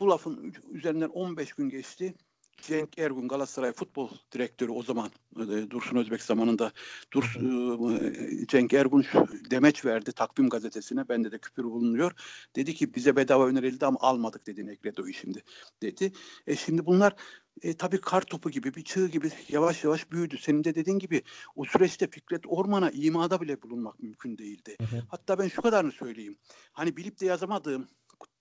[0.00, 2.14] Bu lafın üzerinden 15 gün geçti.
[2.62, 6.72] Cenk Ergun Galatasaray futbol direktörü o zaman e, Dursun Özbek zamanında
[7.12, 9.04] Durs, e, Cenk Ergun
[9.50, 11.08] demeç verdi takvim gazetesine.
[11.08, 12.12] Bende de küpür bulunuyor.
[12.56, 15.42] Dedi ki bize bedava önerildi ama almadık dedi Negredo'yu şimdi
[15.82, 16.12] dedi.
[16.46, 17.16] E şimdi bunlar
[17.62, 20.38] e, tabii kar topu gibi bir çığ gibi yavaş yavaş büyüdü.
[20.38, 21.22] Senin de dediğin gibi
[21.56, 24.76] o süreçte Fikret Orman'a imada bile bulunmak mümkün değildi.
[24.80, 25.02] Hı hı.
[25.08, 26.38] Hatta ben şu kadarını söyleyeyim.
[26.72, 27.88] Hani bilip de yazamadığım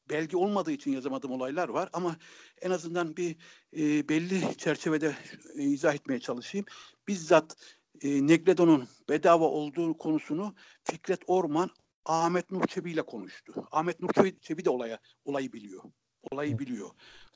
[0.10, 2.16] belge olmadığı için yazamadığım olaylar var ama
[2.62, 3.36] en azından bir
[3.78, 5.16] e, belli çerçevede
[5.56, 6.66] e, izah etmeye çalışayım.
[7.08, 7.56] Bizzat
[8.02, 11.70] e, Negredo'nun bedava olduğu konusunu Fikret Orman
[12.06, 13.68] Ahmet Nur Çebi ile konuştu.
[13.72, 15.84] Ahmet Nur Çebi, Çebi de olaya olayı biliyor.
[16.32, 16.90] Olayı biliyor.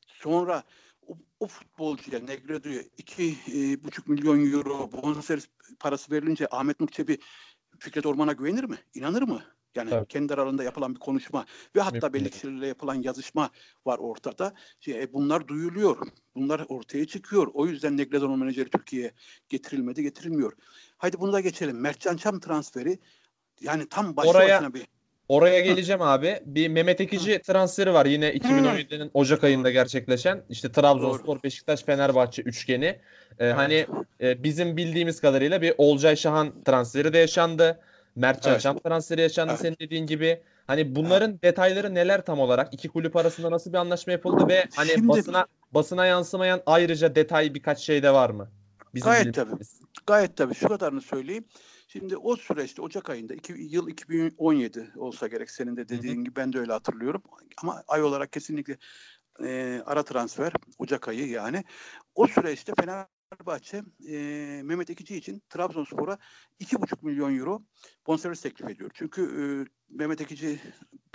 [0.07, 0.63] Sonra
[1.07, 5.47] o, o futbolcuya Negredo'ya iki e, buçuk milyon euro bonservis
[5.79, 7.17] parası verilince Ahmet Nur Çebi
[7.79, 8.77] Fikret Orman'a güvenir mi?
[8.93, 9.43] İnanır mı?
[9.75, 10.07] Yani Tabii.
[10.07, 13.49] kendi aralarında yapılan bir konuşma ve hatta belli kişilerle yapılan yazışma
[13.85, 14.53] var ortada.
[14.79, 15.97] Şey, e, bunlar duyuluyor.
[16.35, 17.47] Bunlar ortaya çıkıyor.
[17.53, 19.11] O yüzden Negredo'nun menajeri Türkiye'ye
[19.49, 20.53] getirilmedi, getirilmiyor.
[20.97, 21.79] Haydi bunu da geçelim.
[21.79, 22.99] Mertcan Çam transferi
[23.61, 24.85] yani tam başlı Oraya- başına bir
[25.29, 26.39] Oraya geleceğim abi.
[26.45, 30.43] Bir Mehmet Ekici transferi var yine 2017'nin Ocak ayında gerçekleşen.
[30.49, 32.99] İşte Trabzonspor, Beşiktaş, Fenerbahçe üçgeni.
[33.39, 33.85] Ee, Hani
[34.21, 37.79] e, bizim bildiğimiz kadarıyla bir Olcay Şahan transferi de yaşandı.
[38.15, 38.61] Mertcan Evet.
[38.61, 39.61] Şam transferi yaşandı Evet.
[39.61, 40.41] senin dediğin gibi.
[40.67, 42.73] Hani bunların detayları neler tam olarak?
[42.73, 47.53] İki kulüp arasında nasıl bir anlaşma yapıldı ve hani Şimdi- basına basına yansımayan ayrıca detay
[47.53, 48.49] birkaç şey de var mı?
[48.93, 49.55] Bizim Gayet tabii.
[50.07, 50.55] Gayet tabii.
[50.55, 51.45] Şu kadarını söyleyeyim.
[51.87, 56.23] Şimdi o süreçte Ocak ayında iki, yıl 2017 olsa gerek senin de dediğin Hı-hı.
[56.23, 57.23] gibi ben de öyle hatırlıyorum.
[57.63, 58.77] Ama ay olarak kesinlikle
[59.45, 61.63] e, ara transfer Ocak ayı yani.
[62.15, 62.73] O süreçte
[63.29, 64.15] Fenerbahçe e,
[64.63, 66.17] Mehmet Ekici için Trabzonspor'a
[66.59, 67.63] 2,5 milyon euro
[68.07, 68.91] bonservis teklif ediyor.
[68.93, 69.41] Çünkü e,
[69.89, 70.59] Mehmet Ekici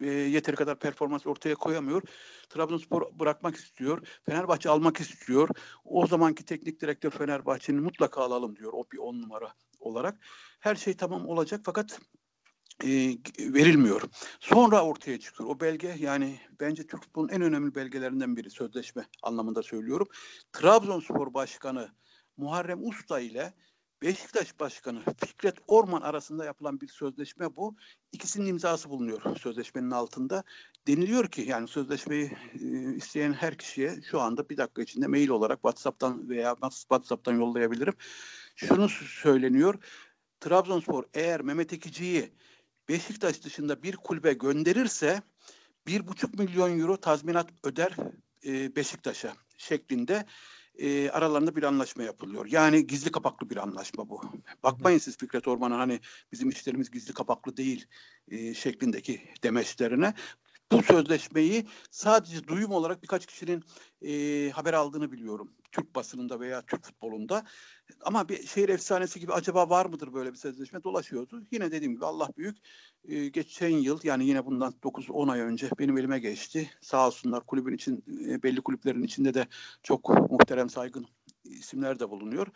[0.03, 2.03] e, yeteri kadar performans ortaya koyamıyor.
[2.49, 4.07] Trabzonspor bırakmak istiyor.
[4.27, 5.49] Fenerbahçe almak istiyor.
[5.85, 8.73] O zamanki teknik direktör Fenerbahçe'nin mutlaka alalım diyor.
[8.73, 10.19] O bir on numara olarak.
[10.61, 12.01] Her şey tamam olacak fakat
[12.85, 12.89] e,
[13.39, 14.03] verilmiyor.
[14.41, 15.51] Sonra ortaya çıkıyor.
[15.51, 20.09] O belge yani bence Türk futbolunun en önemli belgelerinden biri sözleşme anlamında söylüyorum.
[20.53, 21.91] Trabzonspor Başkanı
[22.37, 23.55] Muharrem Usta ile
[24.03, 27.77] Beşiktaş Başkanı Fikret Orman arasında yapılan bir sözleşme bu.
[28.13, 30.45] İkisinin imzası bulunuyor sözleşmenin altında.
[30.87, 35.57] Deniliyor ki yani sözleşmeyi e, isteyen her kişiye şu anda bir dakika içinde mail olarak
[35.57, 37.95] WhatsApp'tan veya WhatsApp'tan yollayabilirim.
[38.57, 39.75] Şunu söyleniyor.
[40.41, 42.33] Trabzonspor eğer Mehmet Ekici'yi
[42.89, 45.23] Beşiktaş dışında bir kulübe gönderirse
[45.87, 47.97] bir buçuk milyon euro tazminat öder
[48.45, 50.27] e, Beşiktaş'a şeklinde
[50.79, 52.47] e, aralarında bir anlaşma yapılıyor.
[52.51, 54.21] Yani gizli kapaklı bir anlaşma bu.
[54.63, 56.01] Bakmayın siz Fikret Orman'a hani
[56.33, 57.87] bizim işlerimiz gizli kapaklı değil
[58.29, 60.15] e, şeklindeki demeçlerine.
[60.73, 63.65] Bu sözleşmeyi sadece duyum olarak birkaç kişinin
[64.03, 65.53] e, haber aldığını biliyorum.
[65.73, 67.45] Türk basınında veya Türk futbolunda.
[68.05, 71.43] Ama bir şehir efsanesi gibi acaba var mıdır böyle bir sözleşme dolaşıyordu.
[71.51, 72.57] Yine dediğim gibi Allah büyük.
[73.05, 76.71] E, geçen yıl yani yine bundan 9-10 ay önce benim elime geçti.
[76.81, 79.47] Sağ olsunlar kulübün için e, belli kulüplerin içinde de
[79.83, 81.07] çok muhterem saygın
[81.45, 82.47] isimler de bulunuyor.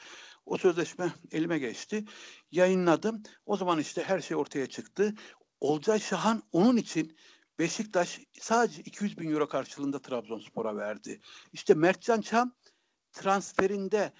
[0.47, 2.05] O sözleşme elime geçti.
[2.53, 3.23] Yayınladım.
[3.47, 5.15] O zaman işte her şey ortaya çıktı.
[5.61, 7.17] Olcay Şahan onun için
[7.59, 11.21] Beşiktaş sadece 200 bin euro karşılığında Trabzonspor'a verdi.
[11.53, 12.55] İşte Mertcan Çam
[13.13, 14.13] transferinde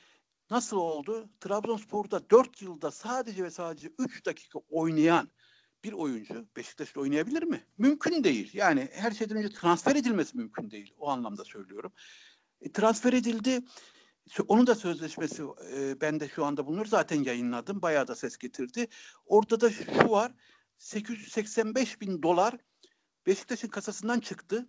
[0.51, 1.31] nasıl oldu?
[1.41, 5.31] Trabzonspor'da 4 yılda sadece ve sadece 3 dakika oynayan
[5.85, 7.65] bir oyuncu Beşiktaş'ta oynayabilir mi?
[7.79, 8.51] Mümkün değil.
[8.55, 10.95] Yani her şeyden önce transfer edilmesi mümkün değil.
[10.99, 11.93] O anlamda söylüyorum.
[12.61, 13.61] E, transfer edildi.
[14.49, 16.87] Onun da sözleşmesi e, ben de şu anda bulunuyor.
[16.87, 17.83] Zaten yayınladım.
[17.83, 18.89] Bayağı da ses getirdi.
[19.27, 20.33] Orada da şu var.
[20.79, 22.59] 885 bin dolar
[23.29, 24.69] Beşiktaş'ın kasasından çıktı.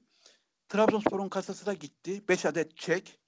[0.70, 2.24] Trabzonspor'un kasasına gitti.
[2.30, 3.20] 5 adet çek.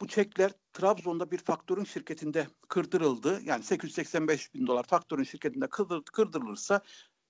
[0.00, 3.40] Bu çekler Trabzon'da bir faktörün şirketinde kırdırıldı.
[3.44, 6.80] Yani 885 bin dolar faktörün şirketinde kırdır, kırdırılırsa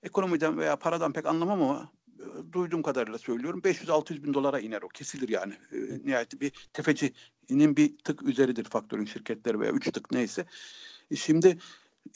[0.03, 4.87] ekonomiden veya paradan pek anlamam ama e, duyduğum kadarıyla söylüyorum 500-600 bin dolara iner o
[4.87, 5.53] kesilir yani.
[5.71, 10.45] E, nihayet bir tefecinin bir tık üzeridir faktörün şirketleri veya üç tık neyse.
[11.11, 11.57] E, şimdi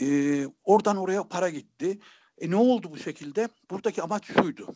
[0.01, 1.99] e, oradan oraya para gitti.
[2.37, 3.49] E ne oldu bu şekilde?
[3.71, 4.75] Buradaki amaç şuydu.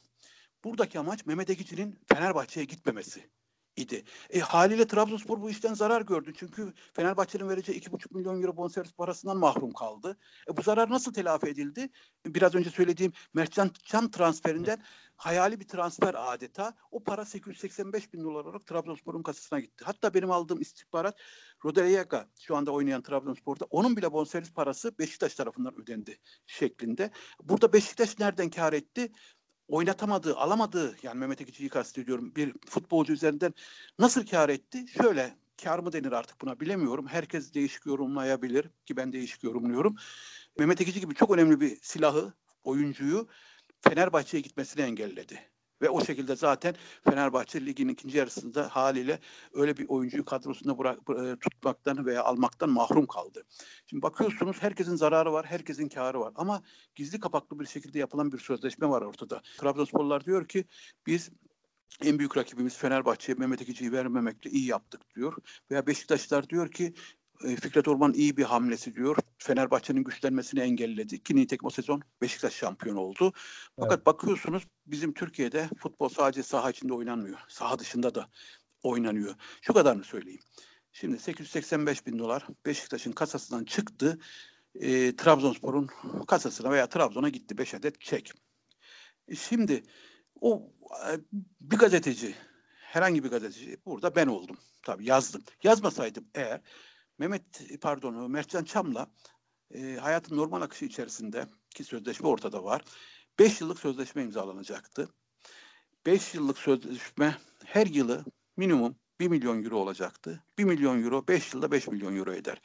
[0.63, 3.29] Buradaki amaç Mehmet Ekici'nin Fenerbahçe'ye gitmemesi
[3.75, 4.03] idi.
[4.29, 6.33] E, haliyle Trabzonspor bu işten zarar gördü.
[6.37, 10.17] Çünkü Fenerbahçe'nin vereceği 2,5 milyon euro bonservis parasından mahrum kaldı.
[10.49, 11.89] E, bu zarar nasıl telafi edildi?
[12.25, 14.83] Biraz önce söylediğim Mertcan Can transferinden
[15.15, 16.73] hayali bir transfer adeta.
[16.91, 19.85] O para 885 bin dolar olarak Trabzonspor'un kasasına gitti.
[19.85, 21.19] Hatta benim aldığım istihbarat
[21.65, 27.11] Roderiega şu anda oynayan Trabzonspor'da onun bile bonservis parası Beşiktaş tarafından ödendi şeklinde.
[27.43, 29.11] Burada Beşiktaş nereden kar etti?
[29.71, 33.53] Oynatamadığı, alamadığı yani Mehmet Ekici'yi kastediyorum bir futbolcu üzerinden
[33.99, 34.85] nasıl kar etti?
[34.87, 37.07] Şöyle kar mı denir artık buna bilemiyorum.
[37.07, 39.95] Herkes değişik yorumlayabilir ki ben değişik yorumluyorum.
[40.59, 43.27] Mehmet Ekici gibi çok önemli bir silahı, oyuncuyu
[43.81, 45.50] Fenerbahçe'ye gitmesini engelledi.
[45.81, 46.75] Ve o şekilde zaten
[47.09, 49.19] Fenerbahçe ligin ikinci yarısında haliyle
[49.53, 53.43] öyle bir oyuncuyu kadrosunda bırak, e, tutmaktan veya almaktan mahrum kaldı.
[53.87, 56.33] Şimdi bakıyorsunuz herkesin zararı var, herkesin karı var.
[56.35, 56.63] Ama
[56.95, 59.41] gizli kapaklı bir şekilde yapılan bir sözleşme var ortada.
[59.57, 60.65] Trabzonsporlar diyor ki
[61.07, 61.31] biz
[62.03, 65.33] en büyük rakibimiz Fenerbahçe'ye Mehmet Ekici'yi vermemekle iyi yaptık diyor.
[65.71, 66.93] Veya Beşiktaşlar diyor ki
[67.41, 69.17] Fikret Orman iyi bir hamlesi diyor.
[69.37, 71.23] Fenerbahçe'nin güçlenmesini engelledi.
[71.23, 73.33] Ki nitekim o sezon Beşiktaş şampiyon oldu.
[73.79, 74.05] Fakat evet.
[74.05, 77.37] bakıyorsunuz bizim Türkiye'de futbol sadece saha içinde oynanmıyor.
[77.47, 78.29] Saha dışında da
[78.83, 79.35] oynanıyor.
[79.61, 80.41] Şu kadarını söyleyeyim.
[80.91, 84.19] Şimdi 885 bin dolar Beşiktaş'ın kasasından çıktı.
[84.75, 85.89] E, Trabzonspor'un
[86.27, 88.31] kasasına veya Trabzon'a gitti 5 adet çek.
[89.27, 89.83] E, şimdi
[90.41, 90.71] o
[91.07, 91.19] e,
[91.61, 92.35] bir gazeteci
[92.75, 94.57] herhangi bir gazeteci burada ben oldum.
[94.83, 95.43] Tabii yazdım.
[95.63, 96.61] Yazmasaydım eğer
[97.21, 99.07] Mehmet pardon Mertcan Çam'la
[99.73, 102.81] e, hayatın normal akışı içerisinde ki sözleşme ortada var.
[103.39, 105.09] 5 yıllık sözleşme imzalanacaktı.
[106.05, 108.25] 5 yıllık sözleşme her yılı
[108.57, 110.43] minimum 1 milyon euro olacaktı.
[110.57, 112.61] 1 milyon euro 5 yılda 5 milyon euro eder.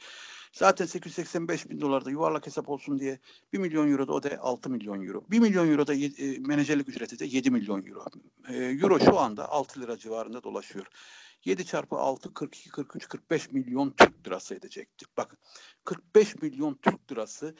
[0.53, 3.19] Zaten 885 bin dolarda yuvarlak hesap olsun diye
[3.53, 5.25] 1 milyon euro da o da 6 milyon euro.
[5.29, 8.05] 1 milyon euro da e, menajerlik ücreti de 7 milyon euro.
[8.49, 10.85] E, euro şu anda 6 lira civarında dolaşıyor.
[11.47, 15.05] 7 çarpı 6 42 43 45 milyon Türk lirası edecekti.
[15.17, 15.37] Bakın
[15.83, 17.55] 45 milyon Türk lirası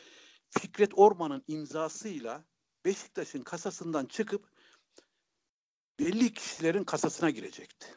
[0.49, 2.43] Fikret Orman'ın imzasıyla
[2.85, 4.49] Beşiktaş'ın kasasından çıkıp
[5.99, 7.87] belli kişilerin kasasına girecekti.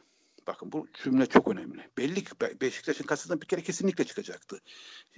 [0.47, 1.91] Bakın bu cümle çok önemli.
[1.97, 4.61] Belli ki Beşiktaş'ın kasasından bir kere kesinlikle çıkacaktı.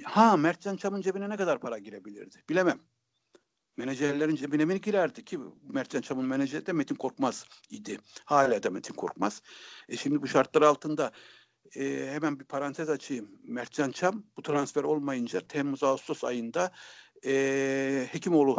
[0.04, 2.44] Ha Mertcan Çam'ın cebine ne kadar para girebilirdi?
[2.50, 2.80] Bilemem.
[3.78, 7.98] Menajerlerin cebine mi girerdi ki Mertcan Çam'ın menajeri de Metin Korkmaz idi.
[8.26, 9.42] Hala da Metin Korkmaz.
[9.90, 11.12] E şimdi bu şartlar altında
[11.76, 13.32] e, hemen bir parantez açayım.
[13.44, 16.72] Mertcan Çam bu transfer olmayınca Temmuz-Ağustos ayında
[17.26, 18.58] e, Hekimoğlu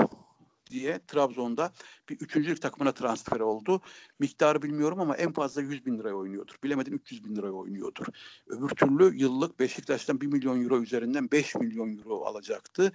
[0.70, 1.72] diye Trabzon'da
[2.08, 3.80] bir üçüncülük takımına transfer oldu.
[4.18, 6.54] Miktarı bilmiyorum ama en fazla 100 bin liraya oynuyordur.
[6.64, 8.06] Bilemedim 300 bin liraya oynuyordur.
[8.46, 12.92] Öbür türlü yıllık Beşiktaş'tan 1 milyon euro üzerinden 5 milyon euro alacaktı.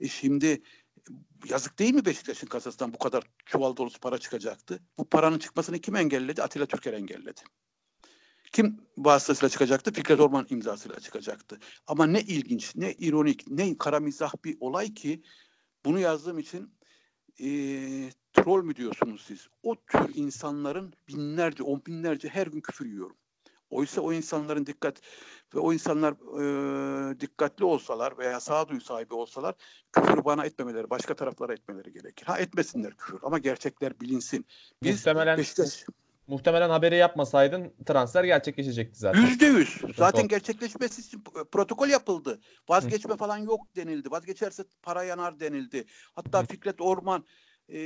[0.00, 0.62] E şimdi
[1.48, 4.80] yazık değil mi Beşiktaş'ın kasasından bu kadar çuval dolusu para çıkacaktı?
[4.98, 6.42] Bu paranın çıkmasını kim engelledi?
[6.42, 7.40] Atilla Türker engelledi.
[8.52, 9.92] Kim vasıtasıyla çıkacaktı?
[9.92, 11.58] Fikret Orman imzasıyla çıkacaktı.
[11.86, 15.22] Ama ne ilginç, ne ironik, ne kara mizah bir olay ki
[15.84, 16.74] bunu yazdığım için
[17.40, 17.46] e,
[18.32, 19.48] troll mü diyorsunuz siz?
[19.62, 23.16] O tür insanların binlerce, on binlerce her gün küfür yiyorum.
[23.72, 25.00] Oysa o insanların dikkat
[25.54, 29.54] ve o insanlar e, dikkatli olsalar veya sağduyu sahibi olsalar
[29.92, 32.26] küfür bana etmemeleri, başka taraflara etmeleri gerekir.
[32.26, 34.46] Ha etmesinler küfür ama gerçekler bilinsin.
[34.82, 35.84] Biz Muhtemelen Beşiktaş
[36.26, 39.20] Muhtemelen haberi yapmasaydın transfer gerçekleşecekti zaten.
[39.22, 39.80] Yüzde yüz.
[39.96, 42.40] Zaten protokolü için protokol yapıldı.
[42.68, 44.10] Vazgeçme falan yok denildi.
[44.10, 45.84] Vazgeçerse para yanar denildi.
[46.14, 47.24] Hatta Fikret Orman
[47.68, 47.78] e,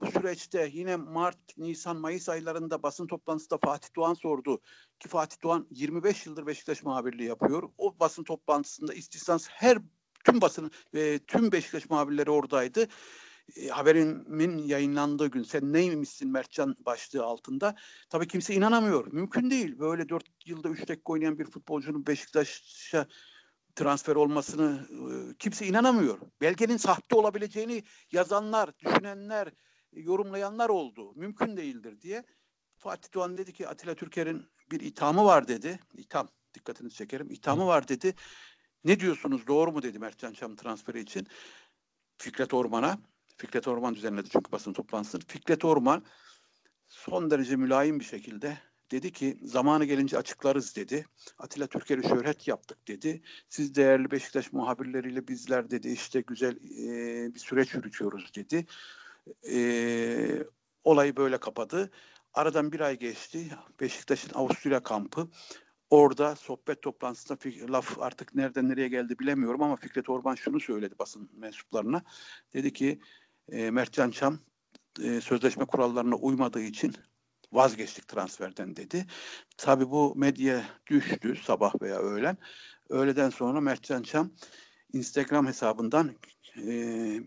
[0.00, 4.60] bu süreçte yine Mart, Nisan, Mayıs aylarında basın toplantısında Fatih Doğan sordu.
[4.98, 7.70] Ki Fatih Doğan 25 yıldır Beşiktaş muhabirliği yapıyor.
[7.78, 9.78] O basın toplantısında istisnasız her
[10.24, 12.88] tüm basın ve tüm Beşiktaş muhabirleri oradaydı
[13.56, 17.74] e, haberimin yayınlandığı gün sen neymişsin Mertcan başlığı altında
[18.10, 19.12] tabii kimse inanamıyor.
[19.12, 19.78] Mümkün değil.
[19.78, 23.06] Böyle dört yılda üç dakika oynayan bir futbolcunun Beşiktaş'a
[23.74, 26.18] transfer olmasını e, kimse inanamıyor.
[26.40, 27.82] Belgenin sahte olabileceğini
[28.12, 29.48] yazanlar, düşünenler,
[29.92, 31.12] yorumlayanlar oldu.
[31.14, 32.24] Mümkün değildir diye.
[32.76, 35.80] Fatih Doğan dedi ki Atilla Türker'in bir ithamı var dedi.
[35.94, 37.30] İtham, dikkatinizi çekerim.
[37.30, 38.14] İthamı var dedi.
[38.84, 41.26] Ne diyorsunuz doğru mu dedi Mertcan Çam transferi için.
[42.18, 42.98] Fikret Orman'a.
[43.36, 45.22] Fikret Orman düzenledi çünkü basın toplantısını.
[45.28, 46.04] Fikret Orman
[46.88, 48.58] son derece mülayim bir şekilde
[48.92, 51.06] dedi ki zamanı gelince açıklarız dedi.
[51.38, 53.22] Atilla Türker'i şöhret yaptık dedi.
[53.48, 58.66] Siz değerli Beşiktaş muhabirleriyle bizler dedi işte güzel e, bir süreç yürütüyoruz dedi.
[59.50, 60.44] E,
[60.84, 61.90] olayı böyle kapadı.
[62.34, 63.48] Aradan bir ay geçti.
[63.80, 65.28] Beşiktaş'ın Avusturya kampı.
[65.90, 67.38] Orada sohbet toplantısında
[67.72, 72.02] laf artık nereden nereye geldi bilemiyorum ama Fikret Orman şunu söyledi basın mensuplarına.
[72.54, 73.00] Dedi ki
[73.48, 74.38] e, Mertcan Çam
[75.02, 76.94] e, sözleşme kurallarına uymadığı için
[77.52, 79.06] vazgeçtik transferden dedi.
[79.56, 82.36] Tabii bu medya düştü sabah veya öğlen.
[82.88, 84.30] Öğleden sonra Mertcan Çam
[84.92, 86.10] Instagram hesabından
[86.56, 86.66] e,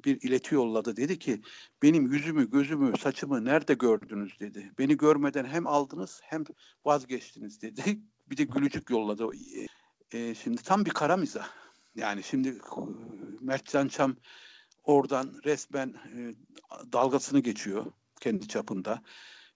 [0.04, 0.96] bir ileti yolladı.
[0.96, 1.42] Dedi ki
[1.84, 4.72] benim yüzümü, gözümü, saçımı nerede gördünüz dedi.
[4.80, 6.44] Beni görmeden hem aldınız hem
[6.86, 7.82] vazgeçtiniz dedi.
[8.30, 9.30] Bir de gülücük yolladı.
[10.12, 11.48] E, şimdi tam bir kara mizah.
[11.96, 12.58] Yani şimdi
[13.42, 14.16] Mertcan Çam
[14.84, 16.34] oradan resmen e,
[16.94, 17.86] dalgasını geçiyor
[18.22, 19.02] kendi çapında.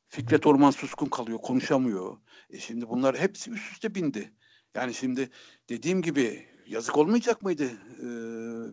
[0.10, 2.18] Fikret Orman suskun kalıyor, konuşamıyor.
[2.50, 4.34] E şimdi bunlar hepsi üst üste bindi.
[4.76, 5.30] Yani şimdi
[5.70, 7.66] dediğim gibi yazık olmayacak mıydı
[8.00, 8.06] e,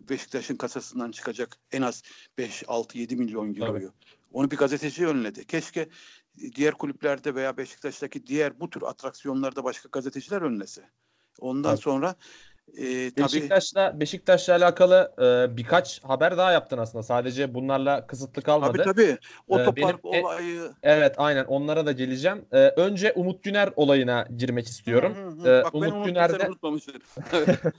[0.09, 2.03] Beşiktaş'ın kasasından çıkacak en az
[2.37, 3.93] 5, 6, 7 milyon euroyu?
[4.33, 5.45] Onu bir gazeteci önledi.
[5.45, 5.89] Keşke
[6.55, 10.89] diğer kulüplerde veya Beşiktaş'taki diğer bu tür atraksiyonlarda başka gazeteciler önlese.
[11.39, 11.81] Ondan Tabii.
[11.81, 12.15] sonra
[12.77, 17.03] e, Beşiktaş'la Beşiktaş'la alakalı e, birkaç haber daha yaptın aslında.
[17.03, 18.77] Sadece bunlarla kısıtlı kalmadı.
[18.77, 19.17] Tabii tabii.
[19.47, 20.61] Otopark e, olayı.
[20.61, 22.45] E, evet aynen onlara da geleceğim.
[22.51, 25.15] E, önce Umut Güner olayına girmek istiyorum.
[25.15, 25.59] Hı hı hı.
[25.59, 26.47] E, Bak, Umut Güner'de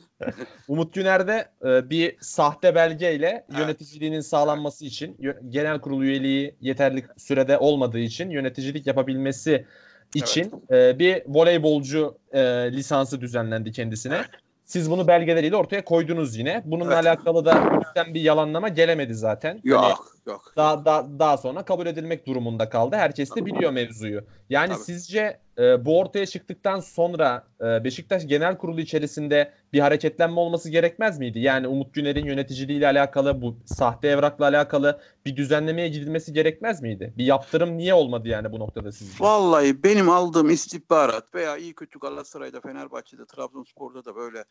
[0.68, 3.60] Umut Güner'de e, bir sahte belgeyle evet.
[3.60, 5.16] yöneticiliğinin sağlanması için
[5.48, 9.66] genel kurul üyeliği yeterli sürede olmadığı için yöneticilik yapabilmesi
[10.14, 10.94] için evet.
[10.94, 12.40] e, bir voleybolcu e,
[12.72, 14.14] lisansı düzenlendi kendisine.
[14.14, 14.47] Evet.
[14.68, 16.62] Siz bunu belgeleriyle ortaya koydunuz yine.
[16.64, 17.06] Bununla evet.
[17.06, 17.80] alakalı da
[18.14, 19.60] bir yalanlama gelemedi zaten.
[19.64, 19.94] Yok hani
[20.28, 20.52] yok.
[20.56, 22.96] Daha, daha, daha sonra kabul edilmek durumunda kaldı.
[22.96, 24.20] Herkes de biliyor mevzuyu.
[24.50, 24.82] Yani Tabii.
[24.82, 31.18] sizce e, bu ortaya çıktıktan sonra e, Beşiktaş Genel Kurulu içerisinde bir hareketlenme olması gerekmez
[31.18, 31.38] miydi?
[31.38, 37.14] Yani Umut Güner'in yöneticiliğiyle alakalı bu sahte evrakla alakalı bir düzenlemeye gidilmesi gerekmez miydi?
[37.18, 39.24] Bir yaptırım niye olmadı yani bu noktada sizce?
[39.24, 44.44] Vallahi benim aldığım istihbarat veya iyi kötü Galatasaray'da, Fenerbahçe'de, Trabzonspor'da da böyle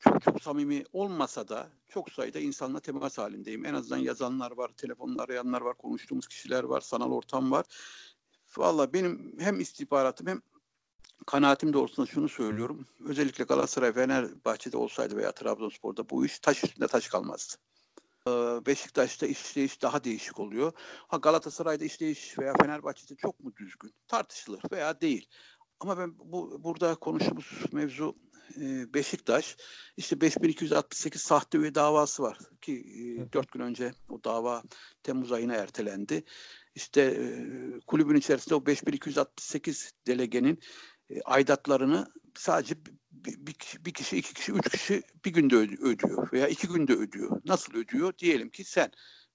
[0.00, 3.64] çok çok samimi olmasa da çok sayıda insanla temas halindeyim.
[3.64, 7.66] En azından yazanlar var, telefonla arayanlar var, konuştuğumuz kişiler var, sanal ortam var.
[8.56, 10.42] Valla benim hem istihbaratım hem
[11.26, 12.86] kanaatim doğrultusunda şunu söylüyorum.
[13.04, 17.54] Özellikle Galatasaray, Fenerbahçe'de olsaydı veya Trabzonspor'da bu iş taş üstünde taş kalmazdı.
[18.26, 18.30] Ee,
[18.66, 20.72] Beşiktaş'ta işleyiş daha değişik oluyor.
[21.08, 23.94] Ha Galatasaray'da işleyiş veya Fenerbahçe'de çok mu düzgün?
[24.08, 25.28] Tartışılır veya değil.
[25.80, 28.16] Ama ben bu burada konuştuğumuz mevzu
[28.60, 29.56] e, Beşiktaş
[29.96, 32.72] işte 5268 sahte üye davası var ki
[33.28, 34.62] e, 4 gün önce o dava
[35.02, 36.24] Temmuz ayına ertelendi.
[36.74, 37.24] İşte e,
[37.86, 40.58] kulübün içerisinde o 5268 delegenin
[41.10, 42.74] e, aidatlarını sadece
[43.10, 43.46] bir,
[43.84, 47.40] bir, kişi, iki kişi, üç kişi bir günde ödüyor veya iki günde ödüyor.
[47.44, 48.18] Nasıl ödüyor?
[48.18, 48.90] Diyelim ki sen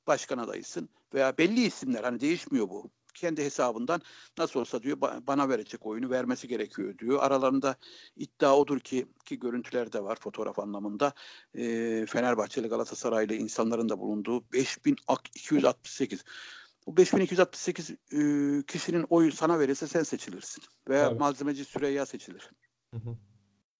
[0.07, 4.01] başkan adaysın veya belli isimler hani değişmiyor bu kendi hesabından
[4.37, 7.19] nasıl olsa diyor bana verecek oyunu vermesi gerekiyor diyor.
[7.23, 7.75] Aralarında
[8.15, 11.13] iddia odur ki ki görüntüler de var fotoğraf anlamında.
[11.53, 16.23] E, Fenerbahçeli Galatasaraylı insanların da bulunduğu 5268
[16.87, 17.95] bu 5268 e,
[18.67, 20.63] kişinin oyu sana verirse sen seçilirsin.
[20.89, 21.19] Veya evet.
[21.19, 22.49] malzemeci Süreyya seçilir.
[22.93, 23.17] Hı hı.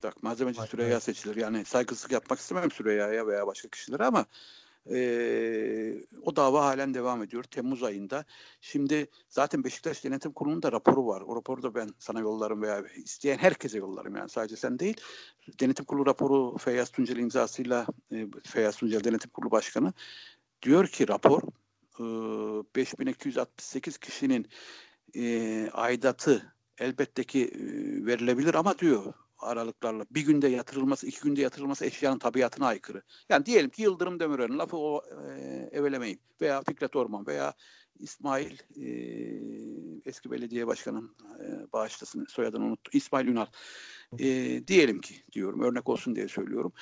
[0.04, 0.70] Bak malzemeci Aynen.
[0.70, 1.36] Süreyya seçilir.
[1.36, 4.26] Yani saygısızlık yapmak istemem Süreyya'ya veya başka kişilere ama
[4.92, 8.26] e, o dava halen devam ediyor Temmuz ayında.
[8.62, 11.22] Şimdi zaten Beşiktaş Denetim Kurulu'nun da raporu var.
[11.22, 14.98] O raporu da ben sana yollarım veya isteyen herkese yollarım yani sadece sen değil.
[15.60, 19.94] Denetim Kurulu raporu Feyyaz Tuncel imzasıyla e, Feyyaz Tuncel Denetim Kurulu Başkanı
[20.62, 21.42] diyor ki rapor
[22.00, 22.04] e,
[22.76, 24.48] 5268 kişinin
[25.16, 27.60] e, aidatı elbette ki e,
[28.06, 29.14] verilebilir ama diyor
[29.46, 33.02] aralıklarla bir günde yatırılması, iki günde yatırılması eşyanın tabiatına aykırı.
[33.30, 37.54] Yani diyelim ki Yıldırım Demirören lafı o e, evelemeyin veya Fikret Orman veya
[38.00, 38.88] İsmail e,
[40.06, 42.92] eski belediye başkanı e, bağışlasın soyadını unuttu.
[42.94, 43.48] İsmail Ünal.
[44.20, 44.28] E,
[44.68, 46.74] diyelim ki diyorum örnek olsun diye söylüyorum.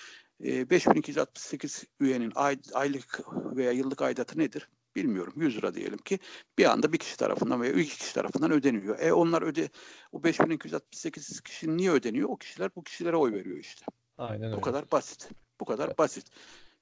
[0.44, 3.20] E, 5268 üyenin ay, aylık
[3.56, 4.70] veya yıllık aidatı nedir?
[4.96, 6.20] Bilmiyorum 100 lira diyelim ki
[6.58, 9.00] bir anda bir kişi tarafından veya iki kişi tarafından ödeniyor.
[9.00, 9.70] E onlar öde
[10.12, 12.30] o 5268 kişi niye ödeniyor?
[12.30, 13.86] O kişiler bu kişilere oy veriyor işte.
[14.18, 14.58] Aynen öyle.
[14.58, 15.30] Bu kadar basit.
[15.60, 15.98] Bu kadar evet.
[15.98, 16.28] basit.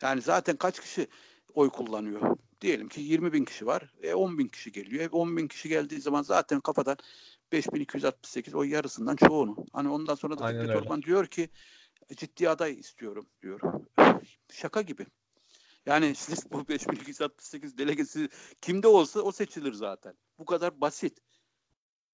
[0.01, 1.07] Yani zaten kaç kişi
[1.53, 2.37] oy kullanıyor?
[2.61, 3.93] Diyelim ki 20 bin kişi var.
[4.01, 5.03] E 10 bin kişi geliyor.
[5.03, 6.97] E 10 bin kişi geldiği zaman zaten kafadan
[7.51, 9.65] 5268 o yarısından çoğunu.
[9.73, 11.49] Hani ondan sonra da Fikret Orman diyor ki
[12.15, 13.61] ciddi aday istiyorum diyor.
[14.51, 15.05] Şaka gibi.
[15.85, 18.29] Yani siz bu 5268 delegesi
[18.61, 20.13] kimde olsa o seçilir zaten.
[20.39, 21.17] Bu kadar basit.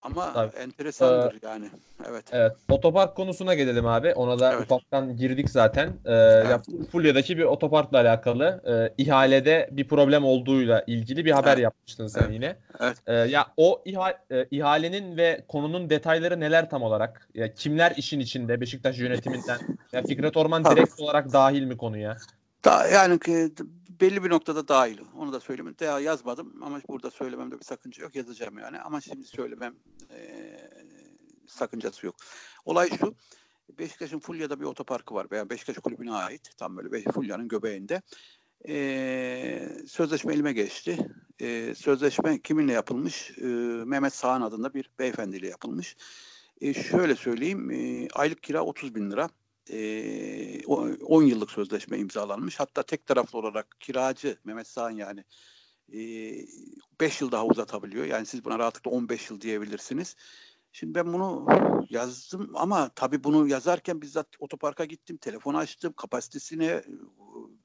[0.02, 0.56] Ama Tabii.
[0.56, 1.70] enteresandır ee, yani.
[2.10, 2.26] Evet.
[2.32, 2.54] Evet.
[2.70, 4.14] Otopark konusuna gelelim abi.
[4.14, 4.64] Ona da evet.
[4.64, 5.88] ufaktan girdik zaten.
[5.88, 6.50] Ee, evet.
[6.50, 11.64] ya, Fulya'daki bir otoparkla alakalı e, ihalede bir problem olduğuyla ilgili bir haber evet.
[11.64, 12.34] yapmıştın sen evet.
[12.34, 12.56] yine.
[12.80, 12.98] Evet.
[13.08, 17.30] Ee, ya o ihale, e, ihalenin ve konunun detayları neler tam olarak?
[17.34, 19.58] Ya, kimler işin içinde Beşiktaş yönetiminden?
[19.92, 22.18] ya Fikret Orman direkt olarak dahil mi konuya?
[22.68, 23.20] Da, yani
[24.02, 24.98] belli bir noktada dahil.
[25.18, 25.76] Onu da söyleyeyim.
[25.80, 28.16] Daha yazmadım ama burada söylememde bir sakınca yok.
[28.16, 28.80] Yazacağım yani.
[28.80, 29.76] Ama şimdi söylemem
[30.12, 30.20] e,
[31.48, 32.16] sakıncası yok.
[32.66, 33.16] Olay şu.
[33.80, 35.28] Beşiktaş'ın Fulya'da bir otoparkı var.
[35.32, 36.52] Veya Beşiktaş kulübüne ait.
[36.58, 38.02] Tam böyle Fulya'nın göbeğinde.
[38.68, 40.98] E, sözleşme elime geçti.
[41.40, 43.32] E, sözleşme kiminle yapılmış?
[43.38, 43.46] E,
[43.86, 45.96] Mehmet Sağan adında bir beyefendiyle yapılmış.
[46.62, 47.72] E, şöyle söyleyeyim.
[47.72, 49.30] E, aylık kira 30 bin lira
[49.70, 52.60] e, 10 yıllık sözleşme imzalanmış.
[52.60, 55.24] Hatta tek taraflı olarak kiracı Mehmet Sağan yani
[57.02, 58.06] 5 yıl daha uzatabiliyor.
[58.06, 60.16] Yani siz buna rahatlıkla 15 yıl diyebilirsiniz.
[60.72, 61.46] Şimdi ben bunu
[61.90, 66.84] yazdım ama tabii bunu yazarken bizzat otoparka gittim, telefon açtım, kapasitesine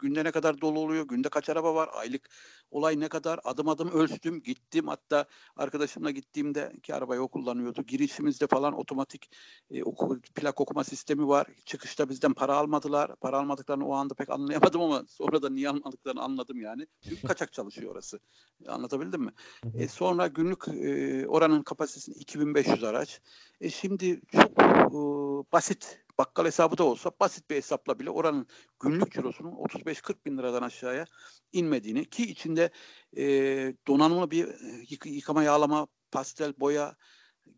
[0.03, 2.29] günde ne kadar dolu oluyor, günde kaç araba var, aylık
[2.71, 4.88] olay ne kadar adım adım ölçtüm, gittim.
[4.88, 5.25] Hatta
[5.57, 7.83] arkadaşımla gittiğimde ki arabayı o kullanıyordu.
[7.83, 9.31] Girişimizde falan otomatik
[9.71, 11.47] e, oku, plak okuma sistemi var.
[11.65, 13.17] Çıkışta bizden para almadılar.
[13.17, 16.87] Para almadıklarını o anda pek anlayamadım ama sonra da niye almadıklarını anladım yani.
[17.09, 18.21] Çünkü kaçak çalışıyor orası.
[18.69, 19.33] Anlatabildim mi?
[19.75, 23.21] E, sonra günlük e, oranın kapasitesi 2500 araç.
[23.61, 24.95] E, şimdi çok e,
[25.53, 28.46] basit bakkal hesabı da olsa basit bir hesapla bile oranın
[28.81, 31.05] günlük cirosunun 35-40 bin liradan aşağıya
[31.53, 32.70] inmediğini ki içinde
[33.16, 33.25] e,
[33.87, 36.96] donanımlı bir e, yık, yıkama, yağlama, pastel, boya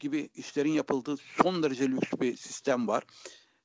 [0.01, 3.05] gibi işlerin yapıldığı son derece lüks bir sistem var.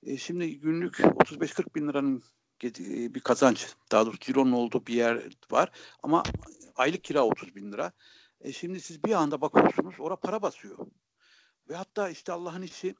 [0.03, 2.23] E, şimdi günlük 35-40 bin liranın
[2.63, 5.71] e, bir kazanç, daha doğrusu cironun olduğu bir yer var
[6.03, 6.23] ama
[6.75, 7.91] aylık kira 30 bin lira.
[8.41, 10.87] E şimdi siz bir anda bakıyorsunuz orada para basıyor.
[11.69, 12.95] Ve hatta işte Allah'ın işi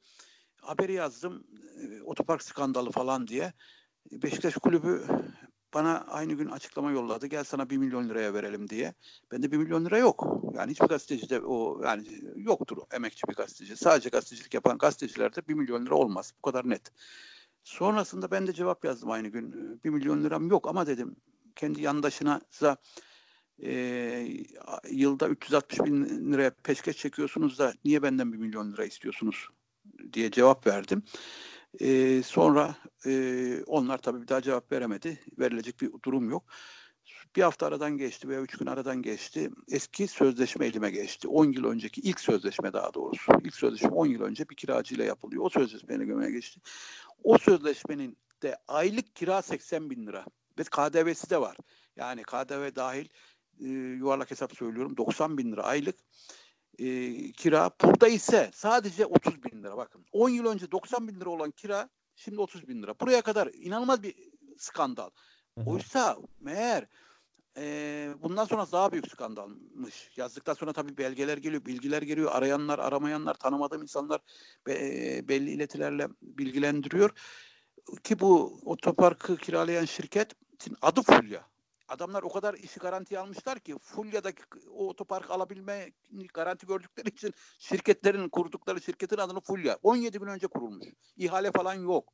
[0.62, 1.44] haberi yazdım
[1.82, 3.52] e, otopark skandalı falan diye.
[4.12, 5.06] Beşiktaş kulübü
[5.74, 7.26] bana aynı gün açıklama yolladı.
[7.26, 8.94] Gel sana bir milyon liraya verelim diye.
[9.32, 10.42] Bende bir milyon lira yok.
[10.54, 12.06] Yani hiçbir gazeteci de o yani
[12.36, 13.76] yoktur emekçi bir gazeteci.
[13.76, 16.32] Sadece gazetecilik yapan gazetecilerde bir milyon lira olmaz.
[16.38, 16.92] Bu kadar net.
[17.64, 19.80] Sonrasında ben de cevap yazdım aynı gün.
[19.84, 21.16] Bir milyon liram yok ama dedim
[21.56, 22.76] kendi yandaşınıza
[23.62, 23.72] e,
[24.90, 29.48] yılda 360 bin liraya peşkeş çekiyorsunuz da niye benden bir milyon lira istiyorsunuz
[30.12, 31.02] diye cevap verdim.
[31.80, 32.76] E, sonra
[33.06, 35.20] e, onlar tabii bir daha cevap veremedi.
[35.38, 36.44] Verilecek bir durum yok.
[37.36, 39.50] Bir hafta aradan geçti veya üç gün aradan geçti.
[39.68, 41.28] Eski sözleşme elime geçti.
[41.28, 43.32] 10 yıl önceki ilk sözleşme daha doğrusu.
[43.44, 45.44] İlk sözleşme 10 yıl önce bir kiracıyla yapılıyor.
[45.44, 46.60] O sözleşme elime geçti.
[47.24, 50.24] O sözleşmenin de aylık kira 80 bin lira.
[50.58, 51.56] Ve KDV'si de var.
[51.96, 53.08] Yani KDV dahil
[53.60, 55.96] e, yuvarlak hesap söylüyorum 90 bin lira aylık
[56.80, 57.70] e, kira.
[57.82, 60.06] Burada ise sadece 30 bin lira bakın.
[60.12, 63.00] 10 yıl önce 90 bin lira olan kira şimdi 30 bin lira.
[63.00, 64.14] Buraya kadar inanılmaz bir
[64.58, 65.10] skandal.
[65.66, 66.86] Oysa meğer
[67.56, 70.10] e, bundan sonra daha büyük skandalmış.
[70.16, 72.30] Yazdıktan sonra tabii belgeler geliyor, bilgiler geliyor.
[72.32, 74.20] Arayanlar, aramayanlar, tanımadığım insanlar
[74.66, 77.10] be, e, belli iletilerle bilgilendiriyor.
[78.02, 81.50] Ki bu otoparkı kiralayan şirketin adı Fulya.
[81.90, 85.92] Adamlar o kadar işi garanti almışlar ki Fulya'daki o otopark alabilme
[86.34, 89.78] garanti gördükleri için şirketlerin kurdukları şirketin adını Fulya.
[89.82, 90.86] 17 gün önce kurulmuş.
[91.16, 92.12] İhale falan yok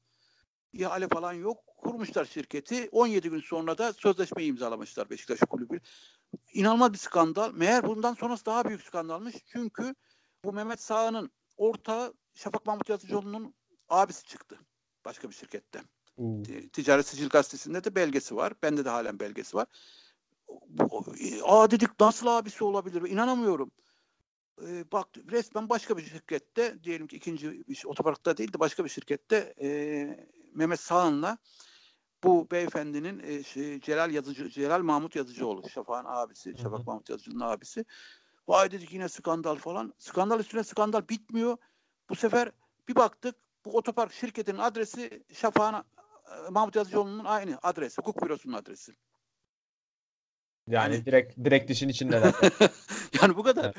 [0.73, 1.67] ihale falan yok.
[1.77, 2.89] Kurmuşlar şirketi.
[2.93, 5.81] 17 gün sonra da sözleşmeyi imzalamışlar Beşiktaş Kulübü.
[6.53, 7.53] İnanılmaz bir skandal.
[7.53, 9.35] Meğer bundan sonrası daha büyük skandalmış.
[9.47, 9.95] Çünkü
[10.45, 13.55] bu Mehmet Sağ'ın ortağı Şafak Mahmut Yazıcıoğlu'nun
[13.89, 14.59] abisi çıktı.
[15.05, 15.81] Başka bir şirkette.
[16.17, 16.43] Hmm.
[16.73, 18.53] Ticaret Sicil Gazetesi'nde de belgesi var.
[18.63, 19.67] Bende de halen belgesi var.
[21.45, 23.11] Aa dedik nasıl abisi olabilir?
[23.11, 23.71] İnanamıyorum.
[24.63, 29.55] Ee, bak resmen başka bir şirkette diyelim ki ikinci otoparkta değil de başka bir şirkette
[29.61, 29.69] e,
[30.55, 31.39] Mehmet Sağan'la
[32.25, 36.57] bu beyefendinin e, şey, Celal Yazıcı Celal Mahmut Yazıcıoğlu Şafak'ın abisi.
[36.63, 37.85] Şafak Mahmut Yazıcı'nın abisi.
[38.49, 39.95] Vay dedik yine skandal falan.
[39.99, 41.57] Skandal üstüne skandal bitmiyor.
[42.11, 42.53] Bu sefer
[42.89, 45.85] bir baktık bu otopark şirketinin adresi Şafak'ın e,
[46.51, 47.97] Mahmut Yazıcıoğlu'nun aynı adresi.
[48.03, 48.93] Hukuk bürosunun adresi.
[50.69, 52.35] Yani, yani direkt direkt işin içindeler.
[53.23, 53.65] yani bu kadar.
[53.65, 53.77] Evet.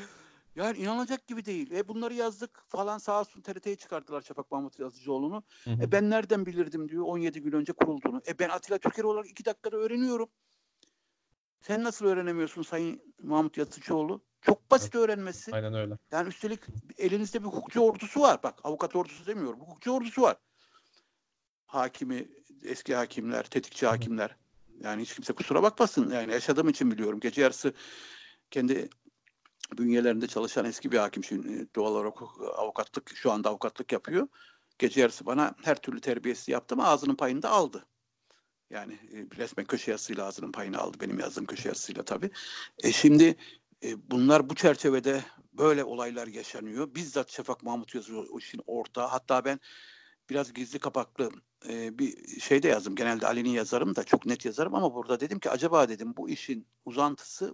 [0.55, 1.71] Yani inanılacak gibi değil.
[1.71, 5.43] E bunları yazdık falan sağ olsun TRT'ye çıkarttılar Şafak Mahmut Yazıcıoğlu'nu.
[5.63, 5.83] Hı hı.
[5.83, 8.21] E ben nereden bilirdim diyor 17 gün önce kurulduğunu.
[8.27, 10.29] E ben Atilla Türker olarak iki dakikada öğreniyorum.
[11.61, 14.21] Sen nasıl öğrenemiyorsun Sayın Mahmut Yazıcıoğlu?
[14.41, 15.05] Çok basit evet.
[15.05, 15.51] öğrenmesi.
[15.55, 15.97] Aynen öyle.
[16.11, 16.59] Yani üstelik
[16.97, 18.43] elinizde bir hukukçu ordusu var.
[18.43, 19.59] Bak avukat ordusu demiyorum.
[19.59, 20.37] Hukukçu ordusu var.
[21.67, 22.27] Hakimi,
[22.63, 24.35] eski hakimler, tetikçi hakimler.
[24.83, 26.11] Yani hiç kimse kusura bakmasın.
[26.11, 27.19] Yani yaşadığım için biliyorum.
[27.19, 27.73] Gece yarısı
[28.51, 28.89] kendi
[29.77, 32.21] bünyelerinde çalışan eski bir hakim şimdi doğal olarak
[32.55, 34.27] avukatlık şu anda avukatlık yapıyor.
[34.79, 37.85] Gece yarısı bana her türlü terbiyesi yaptı ama ağzının payını da aldı.
[38.69, 42.31] Yani e, resmen köşe yazısıyla ağzının payını aldı benim yazdığım köşe yazısıyla tabii.
[42.83, 43.35] E şimdi
[43.83, 46.95] e, bunlar bu çerçevede böyle olaylar yaşanıyor.
[46.95, 49.07] Bizzat Şafak Mahmut yazıyor o işin ortağı.
[49.07, 49.59] Hatta ben
[50.29, 51.31] biraz gizli kapaklı
[51.69, 52.95] e, bir şey de yazdım.
[52.95, 56.67] Genelde Ali'nin yazarım da çok net yazarım ama burada dedim ki acaba dedim bu işin
[56.85, 57.53] uzantısı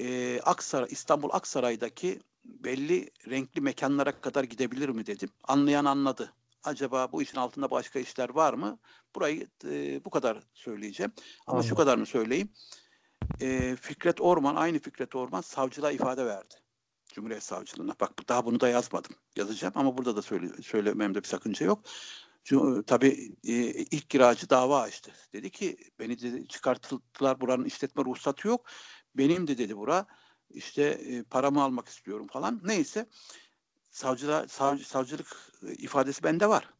[0.00, 5.28] e, Aksaray, İstanbul Aksaray'daki belli renkli mekanlara kadar gidebilir mi dedim.
[5.44, 6.32] Anlayan anladı.
[6.64, 8.78] Acaba bu işin altında başka işler var mı?
[9.14, 11.12] Burayı e, bu kadar söyleyeceğim.
[11.46, 11.68] Ama Anladım.
[11.68, 12.48] şu kadarını söyleyeyim.
[13.40, 16.54] E, Fikret Orman, aynı Fikret Orman savcılığa ifade verdi.
[17.14, 17.94] Cumhuriyet Savcılığına.
[18.00, 19.16] Bak daha bunu da yazmadım.
[19.36, 21.84] Yazacağım ama burada da söyle, söylememde bir sakınca yok.
[22.86, 23.54] Tabii e,
[23.84, 25.12] ilk kiracı dava açtı.
[25.32, 28.66] Dedi ki beni dedi, çıkarttılar buranın işletme ruhsatı yok.
[29.14, 30.06] Benim de dedi bura.
[30.50, 32.60] İşte e, paramı almak istiyorum falan.
[32.64, 33.06] Neyse
[33.90, 36.70] savcıda, savcı, savcılık e, ifadesi bende var.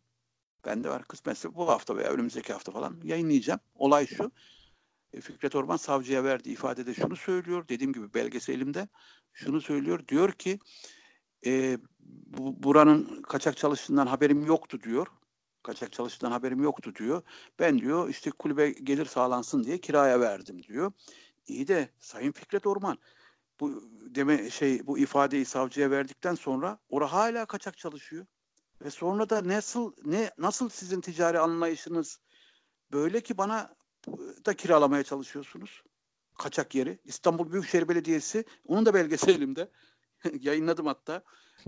[0.64, 1.04] Bende var.
[1.04, 3.60] Kısmetse bu hafta veya önümüzdeki hafta falan yayınlayacağım.
[3.74, 4.32] Olay şu.
[5.20, 7.68] Fikret Orman savcıya verdiği ifadede şunu söylüyor.
[7.68, 8.88] Dediğim gibi belgesi elimde.
[9.32, 10.08] Şunu söylüyor.
[10.08, 10.58] Diyor ki
[11.46, 15.06] e, bu, buranın kaçak çalıştığından haberim yoktu diyor.
[15.62, 17.22] Kaçak çalıştığından haberim yoktu diyor.
[17.58, 20.92] Ben diyor işte kulübe gelir sağlansın diye kiraya verdim diyor.
[21.46, 22.98] İyi de Sayın Fikret Orman
[23.60, 23.82] bu
[24.14, 28.26] deme şey bu ifadeyi savcıya verdikten sonra ora hala kaçak çalışıyor.
[28.84, 32.20] Ve sonra da nasıl ne nasıl sizin ticari anlayışınız
[32.92, 33.74] böyle ki bana
[34.46, 35.82] da kiralamaya çalışıyorsunuz.
[36.38, 36.98] Kaçak yeri.
[37.04, 39.70] İstanbul Büyükşehir Belediyesi onun da belgesi elimde.
[40.40, 41.22] Yayınladım hatta.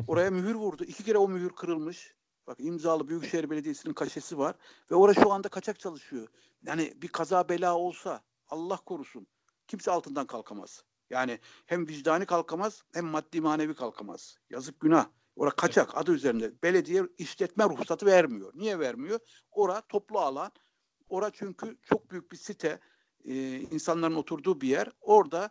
[0.07, 0.85] Oraya mühür vurdu.
[0.85, 2.15] İki kere o mühür kırılmış.
[2.47, 4.57] Bak imzalı Büyükşehir Belediyesi'nin kaşesi var
[4.91, 6.29] ve orası şu anda kaçak çalışıyor.
[6.67, 9.27] Yani bir kaza bela olsa Allah korusun
[9.69, 10.85] kimse altından kalkamaz.
[11.11, 14.37] Yani hem vicdani kalkamaz hem maddi manevi kalkamaz.
[14.51, 15.07] Yazık günah.
[15.37, 16.63] Ora kaçak adı üzerinde.
[16.63, 18.53] Belediye işletme ruhsatı vermiyor.
[18.55, 19.21] Niye vermiyor?
[19.51, 20.53] Ora toplu alan.
[21.09, 22.81] Ora çünkü çok büyük bir site.
[23.25, 24.89] E, insanların oturduğu bir yer.
[25.01, 25.51] Orada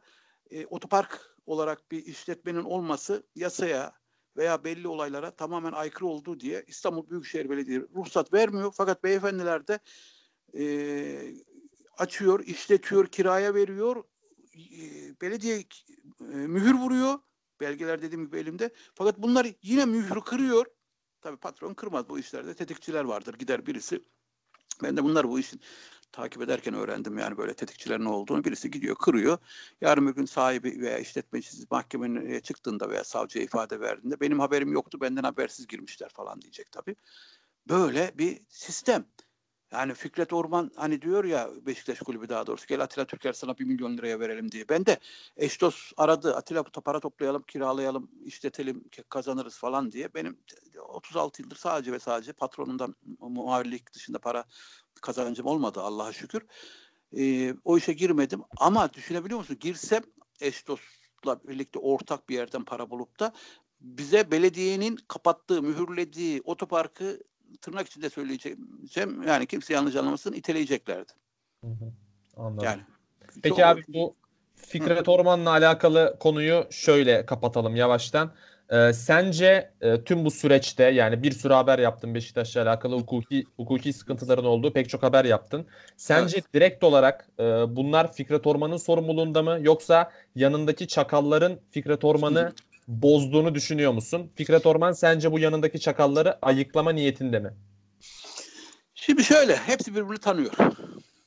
[0.52, 3.94] e, otopark olarak bir işletmenin olması yasaya
[4.38, 8.74] veya belli olaylara tamamen aykırı olduğu diye İstanbul Büyükşehir Belediyesi ruhsat vermiyor.
[8.78, 9.80] Fakat beyefendiler de
[10.58, 10.64] e,
[11.98, 14.04] açıyor, işletiyor, kiraya veriyor
[15.22, 15.64] belediye
[16.20, 17.20] e, mühür vuruyor.
[17.60, 18.70] Belgeler dediğim gibi elimde.
[18.96, 20.66] Fakat bunlar yine mühürü kırıyor.
[21.22, 22.54] Tabii patron kırmaz bu işlerde.
[22.54, 23.34] Tetikçiler vardır.
[23.34, 24.04] Gider birisi.
[24.84, 25.62] Ben de bunlar bu işin
[26.12, 28.44] takip ederken öğrendim yani böyle tetikçilerin olduğunu.
[28.44, 29.38] Birisi gidiyor kırıyor.
[29.82, 35.02] Yarın bir gün sahibi veya işletmecisi mahkemeye çıktığında veya savcıya ifade verdiğinde benim haberim yoktu
[35.02, 36.96] benden habersiz girmişler falan diyecek tabii.
[37.70, 39.06] Böyle bir sistem.
[39.72, 43.66] Yani Fikret Orman hani diyor ya Beşiktaş kulübü daha doğrusu gel Atilla Türker sana bir
[43.66, 44.70] milyon liraya verelim diye.
[44.70, 44.98] Ben de
[45.38, 50.14] eş dost aradı Atilla para toplayalım kiralayalım işletelim kazanırız falan diye.
[50.14, 50.38] Benim
[50.80, 54.46] 36 yıldır sadece ve sadece patronundan muavirlik dışında para
[55.02, 56.42] kazancım olmadı Allah'a şükür.
[57.18, 59.58] Ee, o işe girmedim ama düşünebiliyor musun?
[59.60, 60.04] Girsem
[60.40, 63.34] eş dostla birlikte ortak bir yerden para bulup da
[63.82, 67.20] bize belediyenin kapattığı, mühürlediği otoparkı
[67.58, 71.12] tırnak içinde söyleyeceğim yani kimse yanlış anlamasın iteleyeceklerdi.
[71.62, 71.94] Hı hı.
[72.38, 72.66] Anladım.
[72.66, 72.82] Yani,
[73.44, 73.60] Peki çok...
[73.60, 74.16] abi bu
[74.56, 78.32] Fikret Orman'la alakalı konuyu şöyle kapatalım yavaştan.
[78.72, 83.94] Ee, sence e, tüm bu süreçte yani bir sürü haber yaptın Beşiktaş'la alakalı hukuki hukuki
[83.94, 85.66] sıkıntıların olduğu pek çok haber yaptın.
[85.98, 86.54] Sence evet.
[86.54, 87.44] direkt olarak e,
[87.76, 92.54] bunlar Fikret Orman'ın sorumluluğunda mı yoksa yanındaki çakalların Fikret Orman'ı
[92.92, 94.32] bozduğunu düşünüyor musun?
[94.36, 97.54] Fikret Orman sence bu yanındaki çakalları ayıklama niyetinde mi?
[98.96, 100.54] Şimdi şöyle hepsi birbirini tanıyor.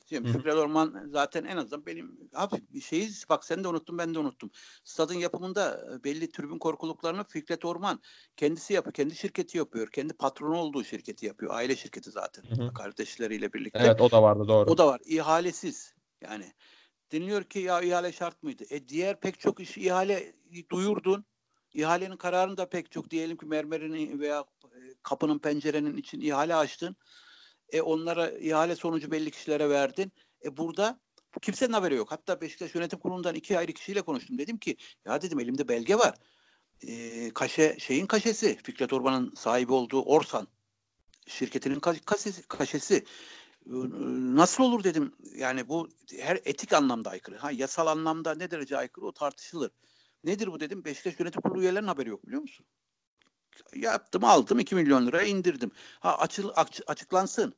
[0.08, 4.14] Şimdi Fikret Orman zaten en azından benim abi bir şeyi bak sen de unuttun ben
[4.14, 4.50] de unuttum.
[4.84, 8.00] Stadın yapımında e, belli tribün korkuluklarını Fikret Orman
[8.36, 8.94] kendisi yapıyor.
[8.94, 9.90] Kendi şirketi yapıyor.
[9.90, 11.54] Kendi patronu olduğu şirketi yapıyor.
[11.54, 12.42] Aile şirketi zaten.
[12.42, 12.74] Hı hı.
[12.74, 13.78] Kardeşleriyle birlikte.
[13.82, 14.70] Evet o da vardı doğru.
[14.70, 15.00] O da var.
[15.04, 15.94] İhalesiz.
[16.20, 16.52] Yani
[17.12, 18.64] deniliyor ki ya ihale şart mıydı?
[18.70, 20.32] E diğer pek çok iş ihale
[20.70, 21.24] duyurdun.
[21.74, 26.96] İhalenin kararını da pek çok diyelim ki mermerini veya e, kapının pencerenin için ihale açtın.
[27.68, 30.12] E onlara ihale sonucu belli kişilere verdin.
[30.44, 31.00] E burada
[31.42, 32.12] kimsenin haberi yok.
[32.12, 34.38] Hatta Beşiktaş Yönetim Kurulu'ndan iki ayrı kişiyle konuştum.
[34.38, 36.14] Dedim ki ya dedim elimde belge var.
[36.82, 40.48] E, kaşe şeyin kaşesi Fikret Orban'ın sahibi olduğu Orsan
[41.26, 43.04] şirketinin kaşesi, kaşesi
[44.36, 45.14] nasıl olur dedim.
[45.36, 47.36] Yani bu her etik anlamda aykırı.
[47.36, 49.70] Ha yasal anlamda ne derece aykırı o tartışılır.
[50.24, 50.84] Nedir bu dedim.
[50.84, 52.66] Beşiktaş Yönetim Kurulu üyelerinin haberi yok biliyor musun?
[53.74, 55.70] Yaptım aldım 2 milyon liraya indirdim.
[56.00, 57.54] Ha açıl, aç, açıklansın.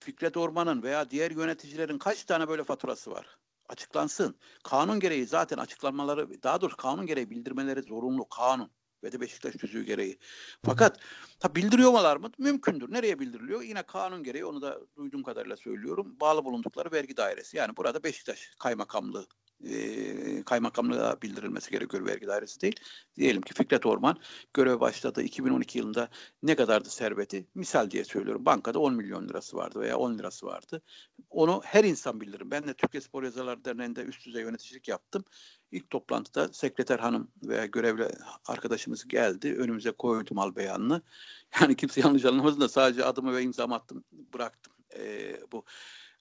[0.00, 3.38] Fikret Orman'ın veya diğer yöneticilerin kaç tane böyle faturası var?
[3.68, 4.38] Açıklansın.
[4.64, 8.70] Kanun gereği zaten açıklanmaları, daha doğrusu kanun gereği bildirmeleri zorunlu kanun
[9.04, 10.18] ve de Beşiktaş tüzüğü gereği.
[10.64, 11.00] Fakat
[11.40, 12.30] ta bildiriyorlar mı?
[12.38, 12.92] Mümkündür.
[12.92, 13.62] Nereye bildiriliyor?
[13.62, 16.16] Yine kanun gereği onu da duyduğum kadarıyla söylüyorum.
[16.20, 17.56] Bağlı bulundukları vergi dairesi.
[17.56, 19.26] Yani burada Beşiktaş kaymakamlığı
[19.70, 22.76] e, kaymakamlığa bildirilmesi gerekiyor vergi dairesi değil.
[23.16, 24.16] Diyelim ki Fikret Orman
[24.54, 26.08] görev başladı 2012 yılında
[26.42, 27.46] ne kadardı serveti?
[27.54, 28.46] Misal diye söylüyorum.
[28.46, 30.82] Bankada 10 milyon lirası vardı veya 10 lirası vardı.
[31.30, 32.50] Onu her insan bildirir.
[32.50, 35.24] Ben de Türkiye Spor Yazarlar Derneği'nde üst düzey yöneticilik yaptım.
[35.72, 38.08] İlk toplantıda sekreter hanım veya görevli
[38.46, 39.54] arkadaşımız geldi.
[39.58, 41.02] Önümüze koydum al beyanını.
[41.60, 44.04] Yani kimse yanlış anlamasın da sadece adımı ve imzamı attım
[44.34, 44.72] bıraktım.
[44.96, 45.64] Ee, bu.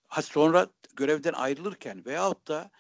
[0.08, 2.72] Ha sonra görevden ayrılırken veyahut da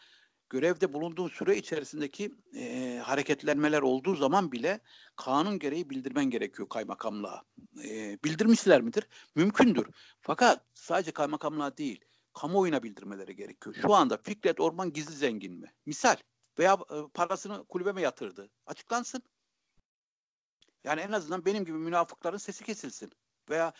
[0.51, 4.79] görevde bulunduğun süre içerisindeki e, hareketlenmeler olduğu zaman bile
[5.15, 7.43] kanun gereği bildirmen gerekiyor kaymakamlığa.
[7.83, 9.07] E, bildirmişler midir?
[9.35, 9.87] Mümkündür.
[10.21, 13.75] Fakat sadece kaymakamlığa değil, kamuoyuna bildirmeleri gerekiyor.
[13.81, 15.73] Şu anda Fikret Orman gizli zengin mi?
[15.85, 16.15] Misal
[16.59, 18.49] veya e, parasını kulübeme yatırdı.
[18.65, 19.23] Açıklansın.
[20.83, 23.11] Yani en azından benim gibi münafıkların sesi kesilsin.
[23.49, 23.73] Veya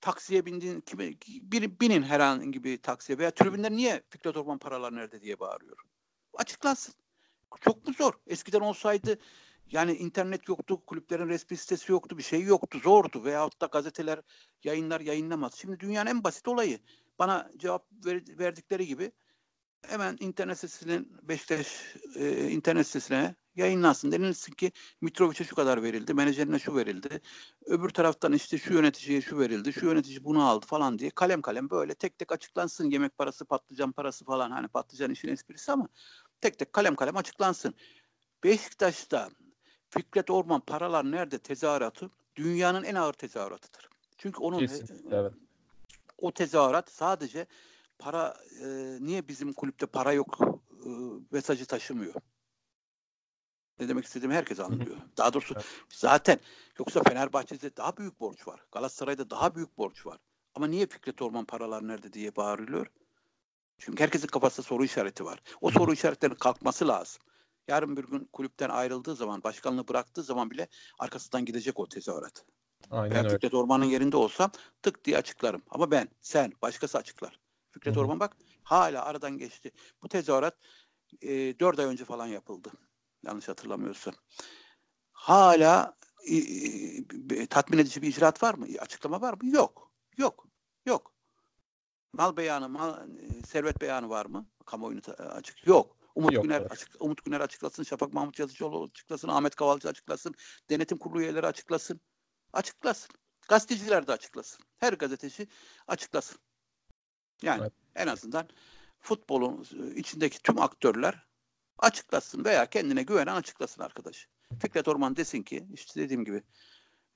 [0.00, 5.22] taksiye bindiğin kime, bir, binin herhangi bir taksiye veya tribünler niye Fikret Orman paralar nerede
[5.22, 5.89] diye bağırıyor
[6.40, 6.94] açıklansın.
[7.60, 8.12] Çok mu zor?
[8.26, 9.18] Eskiden olsaydı
[9.70, 13.24] yani internet yoktu, kulüplerin resmi sitesi yoktu, bir şey yoktu, zordu.
[13.24, 14.20] Veyahut da gazeteler
[14.64, 15.54] yayınlar yayınlamaz.
[15.54, 16.78] Şimdi dünyanın en basit olayı.
[17.18, 19.12] Bana cevap ver, verdikleri gibi
[19.82, 24.12] hemen internet sitesinin Beşiktaş e, internet sitesine yayınlansın.
[24.12, 27.20] Denilsin ki Mitrovic'e şu kadar verildi, menajerine şu verildi.
[27.66, 31.70] Öbür taraftan işte şu yöneticiye şu verildi, şu yönetici bunu aldı falan diye kalem kalem
[31.70, 32.90] böyle tek tek açıklansın.
[32.90, 35.88] Yemek parası, patlıcan parası falan hani patlıcan işin esprisi ama
[36.40, 37.74] tek tek kalem kalem açıklansın.
[38.44, 39.30] Beşiktaş'ta
[39.90, 43.88] Fikret Orman paralar nerede tezahüratı dünyanın en ağır tezahüratıdır.
[44.18, 45.32] Çünkü onun Kesinlikle, evet.
[46.18, 47.46] o tezahürat sadece
[47.98, 48.66] para e,
[49.00, 50.38] niye bizim kulüpte para yok
[50.70, 50.88] e,
[51.30, 52.14] mesajı taşımıyor.
[53.80, 54.96] Ne demek istediğimi herkes anlıyor.
[55.16, 55.66] Daha doğrusu evet.
[55.88, 56.38] zaten
[56.78, 58.60] yoksa Fenerbahçe'de daha büyük borç var.
[58.72, 60.18] Galatasaray'da daha büyük borç var.
[60.54, 62.86] Ama niye Fikret Orman paralar nerede diye bağırılıyor?
[63.80, 65.42] Çünkü herkesin kafasında soru işareti var.
[65.60, 67.22] O soru işaretlerinin kalkması lazım.
[67.68, 70.68] Yarın bir gün kulüpten ayrıldığı zaman, başkanlığı bıraktığı zaman bile
[70.98, 72.44] arkasından gidecek o tezahürat.
[72.90, 73.34] Aynen ben öyle.
[73.34, 74.50] Fikret Orman'ın yerinde olsam
[74.82, 75.62] tık diye açıklarım.
[75.70, 77.40] Ama ben, sen, başkası açıklar.
[77.70, 78.04] Fikret Hı-hı.
[78.04, 79.70] Orman bak hala aradan geçti.
[80.02, 80.56] Bu tezahürat
[81.22, 82.70] e, 4 ay önce falan yapıldı.
[83.22, 84.14] Yanlış hatırlamıyorsam.
[85.12, 85.96] Hala
[87.30, 88.66] e, tatmin edici bir icraat var mı?
[88.78, 89.50] Açıklama var mı?
[89.50, 89.92] Yok.
[90.18, 90.46] Yok.
[90.86, 91.12] Yok.
[92.12, 94.46] Mal beyanı, mal, e, servet beyanı var mı?
[94.66, 95.66] Kamuoyunu açık.
[95.66, 95.96] Yok.
[96.14, 100.34] Umut Yok, Güner açık, Umut Güner açıklasın, Şafak Mahmut Yazıcıoğlu açıklasın, Ahmet Kavalcı açıklasın,
[100.70, 102.00] denetim kurulu üyeleri açıklasın.
[102.52, 103.14] Açıklasın.
[103.48, 104.64] Gazeteciler de açıklasın.
[104.78, 105.48] Her gazeteci
[105.86, 106.38] açıklasın.
[107.42, 107.72] Yani evet.
[107.94, 108.48] en azından
[109.00, 111.26] futbolun içindeki tüm aktörler
[111.78, 114.28] açıklasın veya kendine güvenen açıklasın arkadaş.
[114.62, 116.42] Fikret Orman desin ki işte dediğim gibi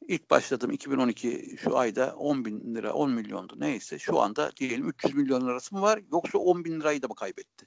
[0.08, 5.14] ilk başladım 2012 şu ayda 10 bin lira 10 milyondu neyse şu anda diyelim 300
[5.14, 7.66] milyon lirası mı var yoksa 10 bin lirayı da mı kaybetti?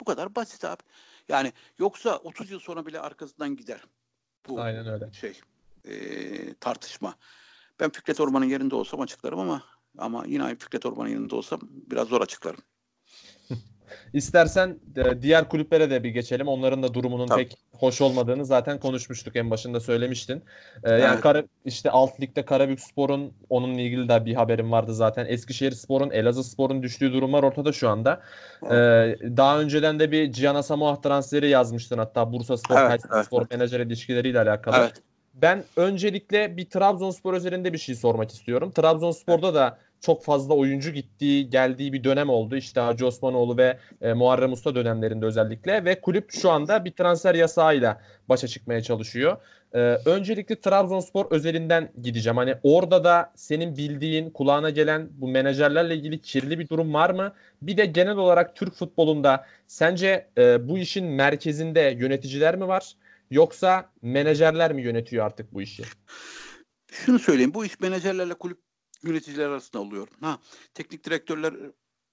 [0.00, 0.82] Bu kadar basit abi.
[1.28, 3.84] Yani yoksa 30 yıl sonra bile arkasından gider.
[4.48, 5.12] Bu Aynen öyle.
[5.12, 5.40] şey
[5.84, 7.14] e, tartışma.
[7.80, 9.62] Ben Fikret Orman'ın yerinde olsam açıklarım ama
[9.98, 12.60] ama yine Fikret Orman'ın yerinde olsam biraz zor açıklarım.
[14.12, 16.48] İstersen e, diğer kulüplere de bir geçelim.
[16.48, 17.42] Onların da durumunun Tabii.
[17.42, 20.42] pek hoş olmadığını zaten konuşmuştuk en başında söylemiştin.
[20.84, 21.02] Evet.
[21.02, 25.26] Yani Kara, işte alt ligde Karabük Spor'un onunla ilgili de bir haberim vardı zaten.
[25.28, 28.20] Eskişehir Spor'un, Elazığ Spor'un düştüğü durumlar ortada şu anda.
[28.64, 28.68] Ee,
[29.36, 33.80] daha önceden de bir Cihan Asamoah transferi yazmıştın hatta Bursa Spor, evet, evet, Spor menajer
[33.80, 34.76] ilişkileriyle alakalı.
[34.78, 35.02] Evet.
[35.34, 38.72] Ben öncelikle bir Trabzonspor üzerinde bir şey sormak istiyorum.
[38.72, 42.56] Trabzonspor'da da çok fazla oyuncu gittiği, geldiği bir dönem oldu.
[42.56, 47.34] İşte Hacı Osmanoğlu ve e, Muharrem Usta dönemlerinde özellikle ve kulüp şu anda bir transfer
[47.34, 49.36] yasağıyla başa çıkmaya çalışıyor.
[49.72, 52.36] E, öncelikle Trabzonspor özelinden gideceğim.
[52.36, 57.32] Hani orada da senin bildiğin, kulağına gelen bu menajerlerle ilgili kirli bir durum var mı?
[57.62, 62.92] Bir de genel olarak Türk futbolunda sence e, bu işin merkezinde yöneticiler mi var?
[63.30, 65.82] Yoksa menajerler mi yönetiyor artık bu işi?
[66.92, 67.54] Şunu söyleyeyim.
[67.54, 68.65] Bu iş menajerlerle kulüp
[69.02, 70.08] yöneticiler arasında oluyor.
[70.20, 70.38] Ha,
[70.74, 71.54] teknik direktörler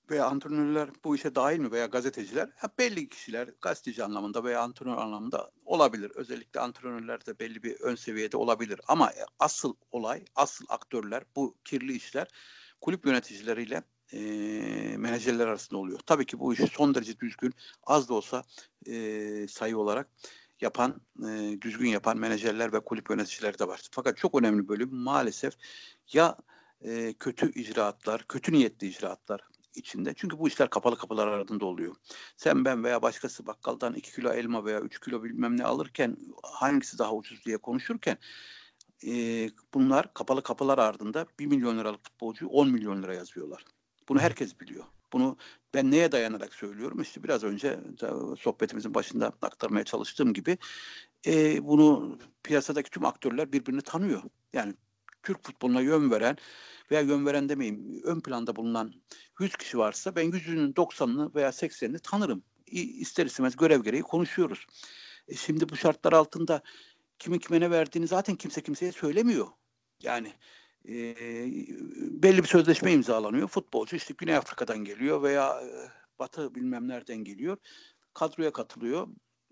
[0.10, 2.50] veya antrenörler bu işe dahil mi veya gazeteciler?
[2.56, 6.12] Ha, belli kişiler gazeteci anlamında veya antrenör anlamında olabilir.
[6.16, 8.82] Özellikle antrenörler de belli bir ön seviyede olabilir.
[8.88, 12.28] Ama asıl olay, asıl aktörler bu kirli işler
[12.82, 14.20] kulüp yöneticileriyle e,
[14.98, 16.00] menajerler arasında oluyor.
[16.06, 17.54] Tabii ki bu işi son derece düzgün,
[17.84, 18.44] az da olsa
[18.88, 20.10] e, sayı olarak
[20.62, 23.82] yapan, e, düzgün yapan menajerler ve kulüp yöneticileri de var.
[23.92, 25.54] Fakat çok önemli bölüm maalesef
[26.14, 26.38] ya
[26.84, 29.42] e, kötü icraatlar, kötü niyetli icraatlar
[29.76, 30.14] içinde.
[30.18, 31.96] Çünkü bu işler kapalı kapılar ardında oluyor.
[32.38, 37.00] Sen ben veya başkası bakkaldan 2 kilo elma veya 3 kilo bilmem ne alırken hangisi
[37.00, 38.18] daha ucuz diye konuşurken
[39.08, 39.12] e,
[39.74, 43.66] bunlar kapalı kapılar ardında 1 milyon liralık futbolcuyu 10 milyon lira yazıyorlar.
[44.10, 44.84] Bunu herkes biliyor.
[45.14, 45.38] Bunu
[45.74, 47.02] ben neye dayanarak söylüyorum?
[47.02, 47.80] İşte biraz önce
[48.40, 50.58] sohbetimizin başında aktarmaya çalıştığım gibi
[51.28, 54.24] e, bunu piyasadaki tüm aktörler birbirini tanıyor.
[54.54, 54.74] Yani
[55.24, 56.38] Türk futboluna yön veren
[56.92, 58.94] veya yön veren demeyeyim ön planda bulunan
[59.40, 62.44] 100 kişi varsa ben 100'ünün 90'ını veya 80'ini tanırım.
[62.68, 64.66] İster istemez görev gereği konuşuyoruz.
[65.28, 66.62] E şimdi bu şartlar altında
[67.20, 69.48] kimin kime ne verdiğini zaten kimse kimseye söylemiyor.
[70.02, 70.34] Yani
[70.88, 71.16] e,
[72.24, 73.48] belli bir sözleşme imzalanıyor.
[73.48, 75.70] Futbolcu işte Güney Afrika'dan geliyor veya e,
[76.20, 77.58] Batı bilmem nereden geliyor.
[78.14, 79.08] Kadroya katılıyor.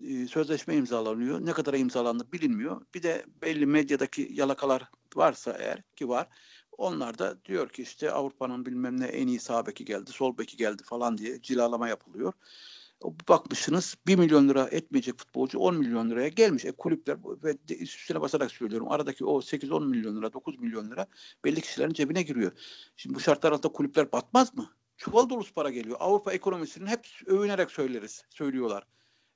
[0.08, 1.46] E, sözleşme imzalanıyor.
[1.46, 2.80] Ne kadar imzalandı bilinmiyor.
[2.94, 4.82] Bir de belli medyadaki yalakalar
[5.16, 6.28] varsa eğer ki var.
[6.78, 10.56] Onlar da diyor ki işte Avrupa'nın bilmem ne en iyi sağ beki geldi, sol beki
[10.56, 12.32] geldi falan diye cilalama yapılıyor.
[13.28, 16.64] Bakmışsınız 1 milyon lira etmeyecek futbolcu 10 milyon liraya gelmiş.
[16.64, 21.06] E, kulüpler ve üstüne basarak söylüyorum aradaki o 8-10 milyon lira 9 milyon lira
[21.44, 22.52] belli kişilerin cebine giriyor.
[22.96, 24.70] Şimdi bu şartlar altında kulüpler batmaz mı?
[24.96, 25.96] Çuval dolusu para geliyor.
[26.00, 28.84] Avrupa ekonomisinin hep övünerek söyleriz, söylüyorlar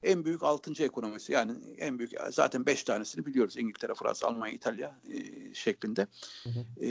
[0.02, 5.00] en büyük altıncı ekonomisi yani en büyük zaten beş tanesini biliyoruz İngiltere, Fransa, Almanya, İtalya
[5.08, 6.06] e, şeklinde
[6.42, 6.84] hı hı.
[6.84, 6.90] E,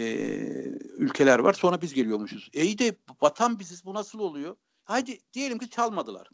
[0.97, 1.53] ülkeler var.
[1.53, 2.49] Sonra biz geliyormuşuz.
[2.53, 4.55] E iyi de batan biziz bu nasıl oluyor?
[4.83, 6.29] Haydi diyelim ki çalmadılar.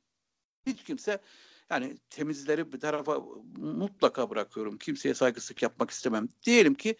[0.66, 1.20] Hiç kimse
[1.70, 3.20] yani temizleri bir tarafa
[3.58, 4.78] mutlaka bırakıyorum.
[4.78, 6.28] Kimseye saygısızlık yapmak istemem.
[6.44, 6.96] Diyelim ki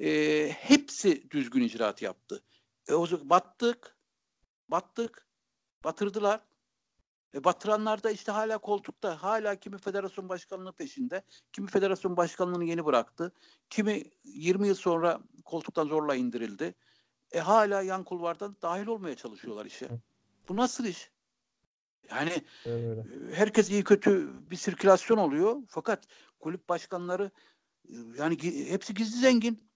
[0.00, 2.42] e, hepsi düzgün icraat yaptı.
[2.88, 3.96] E, o zaman battık,
[4.68, 5.26] battık,
[5.84, 6.40] batırdılar.
[7.36, 9.22] E, batıranlar da işte hala koltukta.
[9.22, 11.22] Hala kimi federasyon başkanlığı peşinde.
[11.52, 13.32] Kimi federasyon başkanlığını yeni bıraktı.
[13.70, 16.74] Kimi 20 yıl sonra koltuktan zorla indirildi.
[17.32, 19.88] E hala yan kulvardan dahil olmaya çalışıyorlar işe.
[20.48, 21.10] Bu nasıl iş?
[22.10, 23.04] Yani evet.
[23.32, 25.56] herkes iyi kötü bir sirkülasyon oluyor.
[25.68, 26.04] Fakat
[26.40, 27.30] kulüp başkanları
[28.18, 29.66] yani hepsi gizli zengin.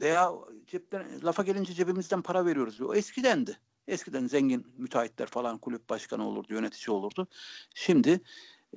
[0.00, 0.32] Veya
[0.66, 2.80] cepten lafa gelince cebimizden para veriyoruz.
[2.80, 3.58] O eskidendi.
[3.88, 7.28] Eskiden zengin müteahhitler falan kulüp başkanı olurdu, yönetici olurdu.
[7.74, 8.20] Şimdi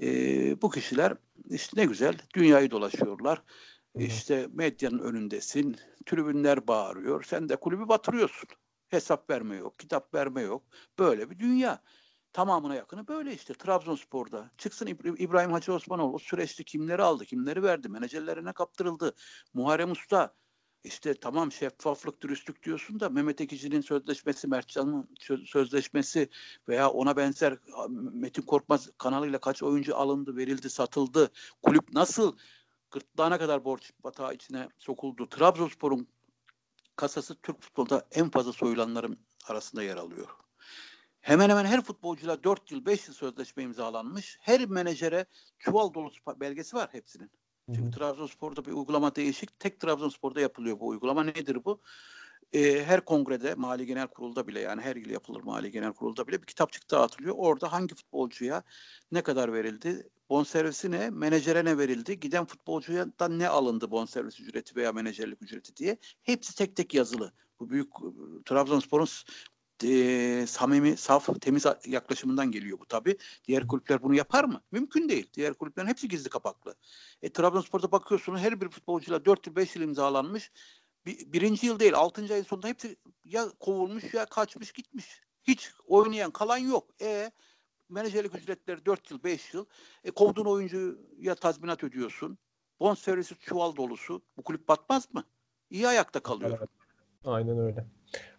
[0.02, 1.14] e, bu kişiler
[1.50, 3.44] işte ne güzel dünyayı dolaşıyorlar.
[3.96, 7.24] İşte medyanın önündesin, tribünler bağırıyor.
[7.24, 8.50] Sen de kulübü batırıyorsun.
[8.90, 10.64] Hesap verme yok, kitap verme yok.
[11.00, 11.82] Böyle bir dünya.
[12.34, 14.52] tamamına yakını böyle işte Trabzonspor'da.
[14.58, 14.88] Çıksın
[15.18, 19.16] İbrahim Hacı Osmanoğlu o süreçte kimleri aldı, kimleri verdi, menajerlerine kaptırıldı.
[19.54, 20.36] Muharrem Usta
[20.84, 25.10] işte tamam şeffaflık, dürüstlük diyorsun da Mehmet Ekici'nin sözleşmesi, Mertcan'ın
[25.46, 26.30] sözleşmesi
[26.68, 27.58] veya ona benzer
[27.90, 31.32] Metin Korkmaz kanalıyla kaç oyuncu alındı, verildi, satıldı.
[31.64, 32.38] Kulüp nasıl
[32.92, 35.30] gırtlağına kadar borç batağı içine sokuldu.
[35.30, 36.08] Trabzonspor'un
[36.96, 40.28] kasası Türk futbolda en fazla soyulanların arasında yer alıyor.
[41.22, 44.38] Hemen hemen her futbolcuyla 4 yıl 5 yıl sözleşme imzalanmış.
[44.42, 45.26] Her menajere
[45.60, 47.32] çuval dolusu belgesi var hepsinin.
[47.76, 48.00] Çünkü.
[48.00, 49.60] Trabzonspor'da bir uygulama değişik.
[49.60, 51.24] Tek Trabzonspor'da yapılıyor bu uygulama.
[51.24, 51.82] Nedir bu?
[52.54, 56.42] Ee, her kongrede, Mali Genel Kurul'da bile yani her yıl yapılır Mali Genel Kurul'da bile
[56.42, 57.36] bir kitapçık dağıtılıyor.
[57.38, 58.64] Orada hangi futbolcuya
[59.12, 64.76] ne kadar verildi, bonservisi ne, menajere ne verildi, giden futbolcuya da ne alındı bonservis ücreti
[64.76, 65.98] veya menajerlik ücreti diye.
[66.24, 67.34] Hepsi tek tek yazılı.
[67.60, 67.88] Bu büyük
[68.46, 69.08] Trabzonspor'un
[69.84, 73.18] e, samimi, saf, temiz yaklaşımından geliyor bu tabii.
[73.48, 74.62] Diğer kulüpler bunu yapar mı?
[74.72, 75.30] Mümkün değil.
[75.34, 76.76] Diğer kulüplerin hepsi gizli kapaklı.
[77.22, 80.52] E, Trabzonspor'da bakıyorsunuz her bir futbolcuyla 4 yıl 5 yıl imzalanmış.
[81.06, 85.22] Bir, birinci yıl değil, altıncı ayın sonunda hepsi ya kovulmuş ya kaçmış gitmiş.
[85.44, 86.88] Hiç oynayan kalan yok.
[87.02, 87.32] E
[87.90, 89.66] menajerlik ücretleri 4 yıl 5 yıl.
[90.04, 92.38] E, kovduğun oyuncuya tazminat ödüyorsun.
[92.80, 94.22] Bon servisi çuval dolusu.
[94.38, 95.24] Bu kulüp batmaz mı?
[95.70, 96.58] İyi ayakta kalıyor.
[96.60, 96.79] Evet.
[97.26, 97.86] Aynen öyle.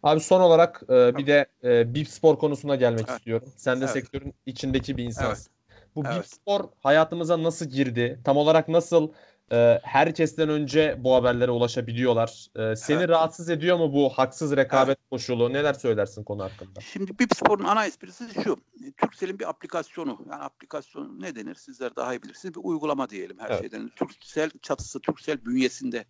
[0.02, 3.18] Abi son olarak e, bir de e, BIP spor konusuna gelmek evet.
[3.18, 3.48] istiyorum.
[3.56, 3.92] Sen de evet.
[3.92, 5.52] sektörün içindeki bir insansın.
[5.52, 5.86] Evet.
[5.96, 6.16] Bu evet.
[6.16, 8.20] BIP spor hayatımıza nasıl girdi?
[8.24, 9.12] Tam olarak nasıl
[9.52, 12.46] e, herkesten önce bu haberlere ulaşabiliyorlar?
[12.56, 13.08] E, seni evet.
[13.08, 15.10] rahatsız ediyor mu bu haksız rekabet evet.
[15.10, 15.52] koşulu?
[15.52, 16.80] Neler söylersin konu hakkında?
[16.80, 18.56] Şimdi BIP sporun ana esprisi şu.
[18.96, 20.18] Turkcell'in bir aplikasyonu.
[20.30, 21.54] Yani aplikasyon ne denir?
[21.54, 22.54] Sizler daha iyi bilirsiniz.
[22.54, 23.60] Bir uygulama diyelim her evet.
[23.60, 23.88] şeyden.
[23.96, 26.04] Turkcell çatısı, Turkcell bünyesinde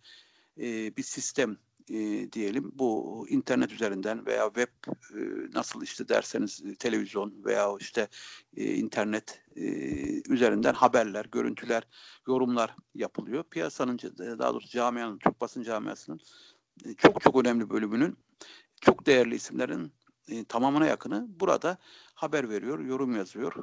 [0.57, 1.57] e, bir sistem
[1.89, 5.21] e, diyelim bu internet üzerinden veya web e,
[5.53, 8.07] nasıl işte derseniz e, televizyon veya işte
[8.55, 9.41] internet
[10.29, 11.83] üzerinden haberler, görüntüler,
[12.27, 13.43] yorumlar yapılıyor.
[13.43, 13.99] Piyasanın
[14.39, 16.19] daha doğrusu camianın, Türk basın camiasının
[16.97, 18.17] çok çok önemli bölümünün
[18.81, 19.91] çok değerli isimlerin
[20.47, 21.77] tamamına yakını burada
[22.13, 23.53] haber veriyor, yorum yazıyor.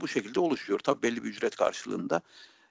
[0.00, 0.78] Bu şekilde oluşuyor.
[0.78, 2.20] Tabii belli bir ücret karşılığında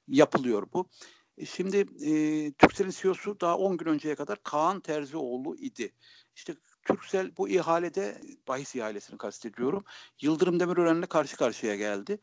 [0.08, 0.90] yapılıyor bu.
[1.38, 5.94] E, şimdi e, Türkcell'in CEO'su daha 10 gün önceye kadar Kaan Terzioğlu idi.
[6.36, 6.56] İşte
[6.86, 9.84] Türksel bu ihalede, bahis ihalesini kastediyorum,
[10.22, 12.20] Yıldırım Demirören'le karşı karşıya geldi.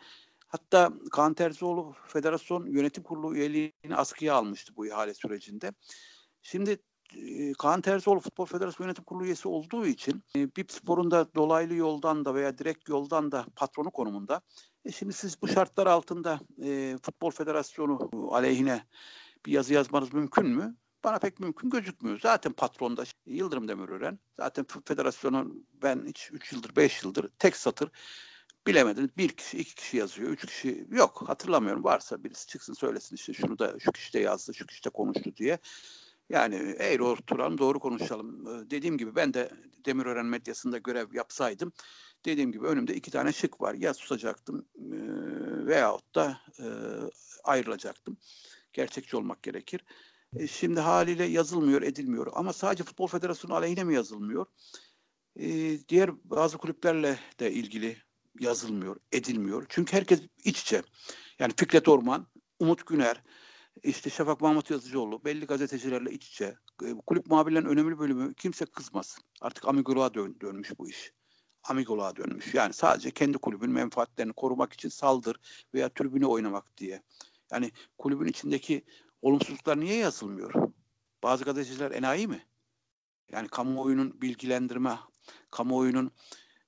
[0.48, 5.72] Hatta Kaan Terzioğlu Federasyon Yönetim Kurulu üyeliğini askıya almıştı bu ihale sürecinde.
[6.42, 6.78] Şimdi
[7.58, 12.24] Kaan Terzioğlu Futbol Federasyonu Yönetim Kurulu üyesi olduğu için e, BIP Spor'un da dolaylı yoldan
[12.24, 14.40] da veya direkt yoldan da patronu konumunda
[14.84, 18.86] e şimdi siz bu şartlar altında e, Futbol Federasyonu aleyhine
[19.46, 20.76] bir yazı yazmanız mümkün mü?
[21.04, 22.20] Bana pek mümkün gözükmüyor.
[22.20, 24.18] Zaten patronda Yıldırım Demirören.
[24.36, 27.90] Zaten federasyonun ben hiç 3 yıldır 5 yıldır tek satır
[28.66, 29.16] bilemediniz.
[29.16, 31.22] Bir kişi, iki kişi yazıyor, üç kişi yok.
[31.28, 31.84] Hatırlamıyorum.
[31.84, 35.36] Varsa birisi çıksın söylesin işte şunu da şu kişi de yazdı, şu kişi de konuştu
[35.36, 35.58] diye.
[36.30, 38.46] Yani eğri oturalım, doğru konuşalım.
[38.70, 39.50] Dediğim gibi ben de
[39.86, 41.72] Demirören medyasında görev yapsaydım
[42.24, 43.74] dediğim gibi önümde iki tane şık var.
[43.74, 44.96] Ya susacaktım e,
[45.66, 46.66] veyahut da e,
[47.44, 48.16] ayrılacaktım.
[48.72, 49.84] Gerçekçi olmak gerekir.
[50.36, 52.32] E, şimdi haliyle yazılmıyor, edilmiyor.
[52.34, 54.46] Ama sadece Futbol Federasyonu aleyhine mi yazılmıyor?
[55.36, 55.48] E,
[55.88, 57.96] diğer bazı kulüplerle de ilgili
[58.40, 59.66] yazılmıyor, edilmiyor.
[59.68, 60.82] Çünkü herkes iç içe.
[61.38, 62.26] Yani Fikret Orman,
[62.58, 63.22] Umut Güner,
[63.82, 66.56] işte Şafak Mahmut Yazıcıoğlu, belli gazetecilerle iç içe.
[66.84, 69.24] E, kulüp muhabirlerin önemli bölümü kimse kızmasın.
[69.40, 71.12] Artık amigoluğa dön, dönmüş bu iş
[71.64, 72.54] amigoluğa dönmüş.
[72.54, 75.36] Yani sadece kendi kulübün menfaatlerini korumak için saldır
[75.74, 77.02] veya tribüne oynamak diye.
[77.52, 78.84] Yani kulübün içindeki
[79.22, 80.72] olumsuzluklar niye yazılmıyor?
[81.22, 82.46] Bazı gazeteciler enayi mi?
[83.32, 84.98] Yani kamuoyunun bilgilendirme,
[85.50, 86.10] kamuoyunun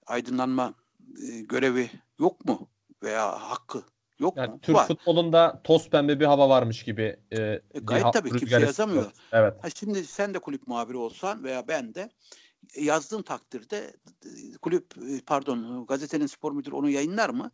[0.06, 0.74] aydınlanma
[1.22, 2.68] e, görevi yok mu?
[3.02, 3.84] Veya hakkı
[4.22, 4.58] yok yani mu?
[4.62, 4.86] Türk Var.
[4.86, 7.16] futbolunda toz pembe bir hava varmış gibi.
[7.30, 9.12] E, e, gayet tabii kimse yazamıyor.
[9.32, 9.54] Evet.
[9.64, 12.10] Ha, şimdi sen de kulüp muhabiri olsan veya ben de
[12.76, 13.96] yazdığın takdirde
[14.62, 14.94] kulüp
[15.26, 17.50] pardon gazetenin spor müdürü onu yayınlar mı?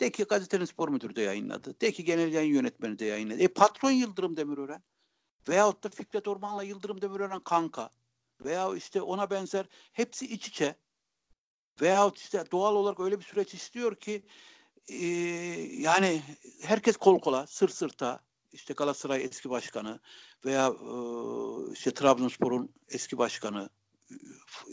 [0.00, 1.80] De ki gazetenin spor müdürü de yayınladı.
[1.80, 3.38] De ki genel yayın yönetmeni de yayınladı.
[3.42, 4.82] E patron Yıldırım Demirören
[5.48, 7.90] veyahut da Fikret Orman'la Yıldırım Demirören kanka
[8.44, 10.76] veya işte ona benzer hepsi iç içe
[11.80, 14.26] veyahut işte doğal olarak öyle bir süreç istiyor ki
[14.88, 15.06] e,
[15.80, 16.22] yani
[16.62, 18.20] herkes kol kola, sır sırta
[18.52, 20.00] işte Galatasaray eski başkanı
[20.44, 20.92] veya e,
[21.72, 23.68] işte Trabzonspor'un eski başkanı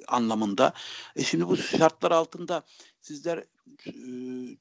[0.08, 0.74] anlamında.
[1.16, 2.64] E şimdi bu şartlar altında
[3.02, 3.38] sizler
[3.88, 3.94] e,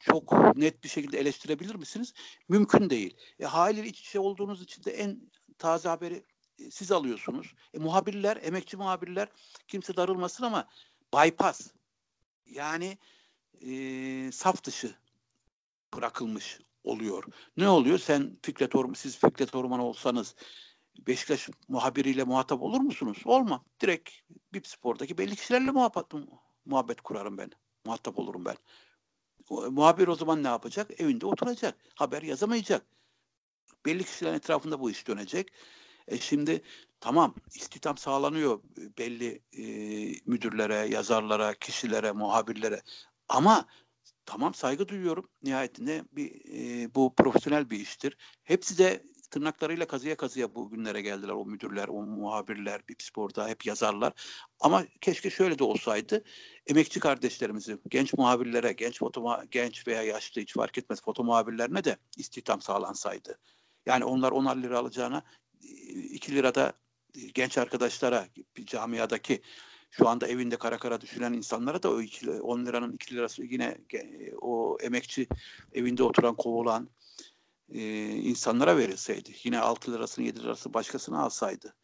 [0.00, 2.14] çok net bir şekilde eleştirebilir misiniz?
[2.48, 3.16] Mümkün değil.
[3.40, 6.24] E, haliyle iç içe olduğunuz için de en taze haberi
[6.58, 7.54] e, siz alıyorsunuz.
[7.74, 9.28] E, muhabirler, emekçi muhabirler
[9.68, 10.68] kimse darılmasın ama
[11.14, 11.70] bypass.
[12.46, 12.98] Yani
[13.60, 14.94] e, saf dışı
[15.96, 17.24] bırakılmış oluyor.
[17.56, 17.98] Ne oluyor?
[17.98, 20.34] Sen Fikret Orman, siz Fikret Orman olsanız
[21.06, 23.18] Beşiktaş muhabiriyle muhatap olur musunuz?
[23.24, 23.64] Olmam.
[23.80, 24.10] Direkt
[24.52, 26.04] Bip Spor'daki belli kişilerle muhabbet,
[26.66, 27.50] muhabbet kurarım ben.
[27.84, 28.56] Muhatap olurum ben.
[29.48, 31.00] O, muhabir o zaman ne yapacak?
[31.00, 31.76] Evinde oturacak.
[31.94, 32.86] Haber yazamayacak.
[33.86, 35.52] Belli kişilerin etrafında bu iş dönecek.
[36.08, 36.62] E şimdi
[37.00, 38.60] tamam istihdam sağlanıyor
[38.98, 39.64] belli e,
[40.26, 42.82] müdürlere, yazarlara, kişilere, muhabirlere.
[43.28, 43.66] Ama
[44.26, 45.28] tamam saygı duyuyorum.
[45.42, 48.16] Nihayetinde bir e, bu profesyonel bir iştir.
[48.44, 51.32] Hepsi de tırnaklarıyla kazıya kazıya bu günlere geldiler.
[51.32, 54.12] O müdürler, o muhabirler, bir sporda hep yazarlar.
[54.60, 56.24] Ama keşke şöyle de olsaydı.
[56.66, 61.96] Emekçi kardeşlerimizi, genç muhabirlere, genç foto genç veya yaşlı hiç fark etmez foto muhabirlerine de
[62.16, 63.38] istihdam sağlansaydı.
[63.86, 65.22] Yani onlar 10 lira alacağına
[65.60, 66.72] 2 lirada
[67.34, 68.28] genç arkadaşlara
[68.66, 69.42] camiadaki
[69.92, 73.78] şu anda evinde kara kara düşünen insanlara da o 2, 10 liranın 2 lirası yine
[74.40, 75.26] o emekçi
[75.72, 76.88] evinde oturan kovulan
[77.68, 79.30] e, insanlara verilseydi.
[79.44, 81.74] Yine 6 lirasını 7 lirası başkasına alsaydı.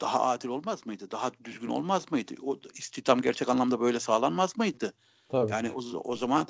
[0.00, 1.10] Daha adil olmaz mıydı?
[1.10, 2.34] Daha düzgün olmaz mıydı?
[2.42, 4.94] O istihdam gerçek anlamda böyle sağlanmaz mıydı?
[5.28, 5.50] Tabii.
[5.50, 6.46] Yani o, o zaman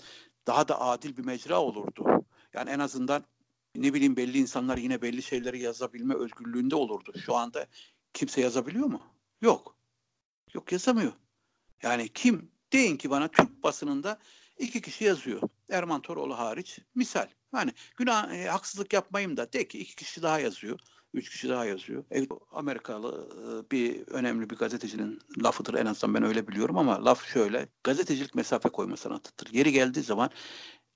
[0.47, 2.25] daha da adil bir mecra olurdu.
[2.53, 3.25] Yani en azından
[3.75, 7.13] ne bileyim belli insanlar yine belli şeyleri yazabilme özgürlüğünde olurdu.
[7.19, 7.67] Şu anda
[8.13, 9.03] kimse yazabiliyor mu?
[9.41, 9.78] Yok.
[10.55, 11.13] Yok yazamıyor.
[11.83, 12.51] Yani kim?
[12.73, 14.19] Deyin ki bana Türk basınında
[14.59, 15.43] iki kişi yazıyor.
[15.71, 16.79] Erman Toroğlu hariç.
[16.95, 17.27] Misal.
[17.55, 20.79] Yani günah e, haksızlık yapmayayım da de ki iki kişi daha yazıyor.
[21.15, 22.05] Üç kişi daha yazıyor.
[22.15, 27.27] E, Amerikalı e, bir önemli bir gazetecinin lafıdır en azından ben öyle biliyorum ama laf
[27.27, 27.69] şöyle.
[27.85, 29.53] Gazetecilik mesafe koyma sanatıdır.
[29.53, 30.31] Yeri geldiği zaman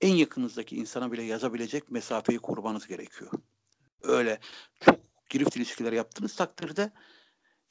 [0.00, 3.30] en yakınızdaki insana bile yazabilecek mesafeyi korumanız gerekiyor.
[4.02, 4.40] Öyle
[4.80, 5.00] çok
[5.30, 6.92] girift ilişkiler yaptığınız takdirde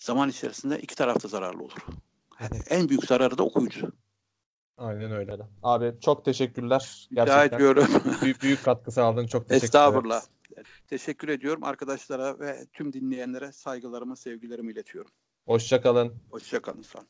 [0.01, 1.85] zaman içerisinde iki tarafta zararlı olur.
[2.39, 3.91] Yani en büyük zararı da okuyucu.
[4.77, 5.37] Aynen öyle.
[5.63, 7.07] Abi çok teşekkürler.
[7.11, 7.45] Gerçekten.
[7.45, 7.87] Rica ediyorum.
[8.21, 9.27] büyük, büyük katkı sağladın.
[9.27, 10.21] Çok teşekkür Estağfurullah.
[10.87, 15.11] Teşekkür ediyorum arkadaşlara ve tüm dinleyenlere saygılarımı, sevgilerimi iletiyorum.
[15.45, 16.13] Hoşçakalın.
[16.31, 16.81] Hoşçakalın.
[16.81, 17.07] Sağ olun.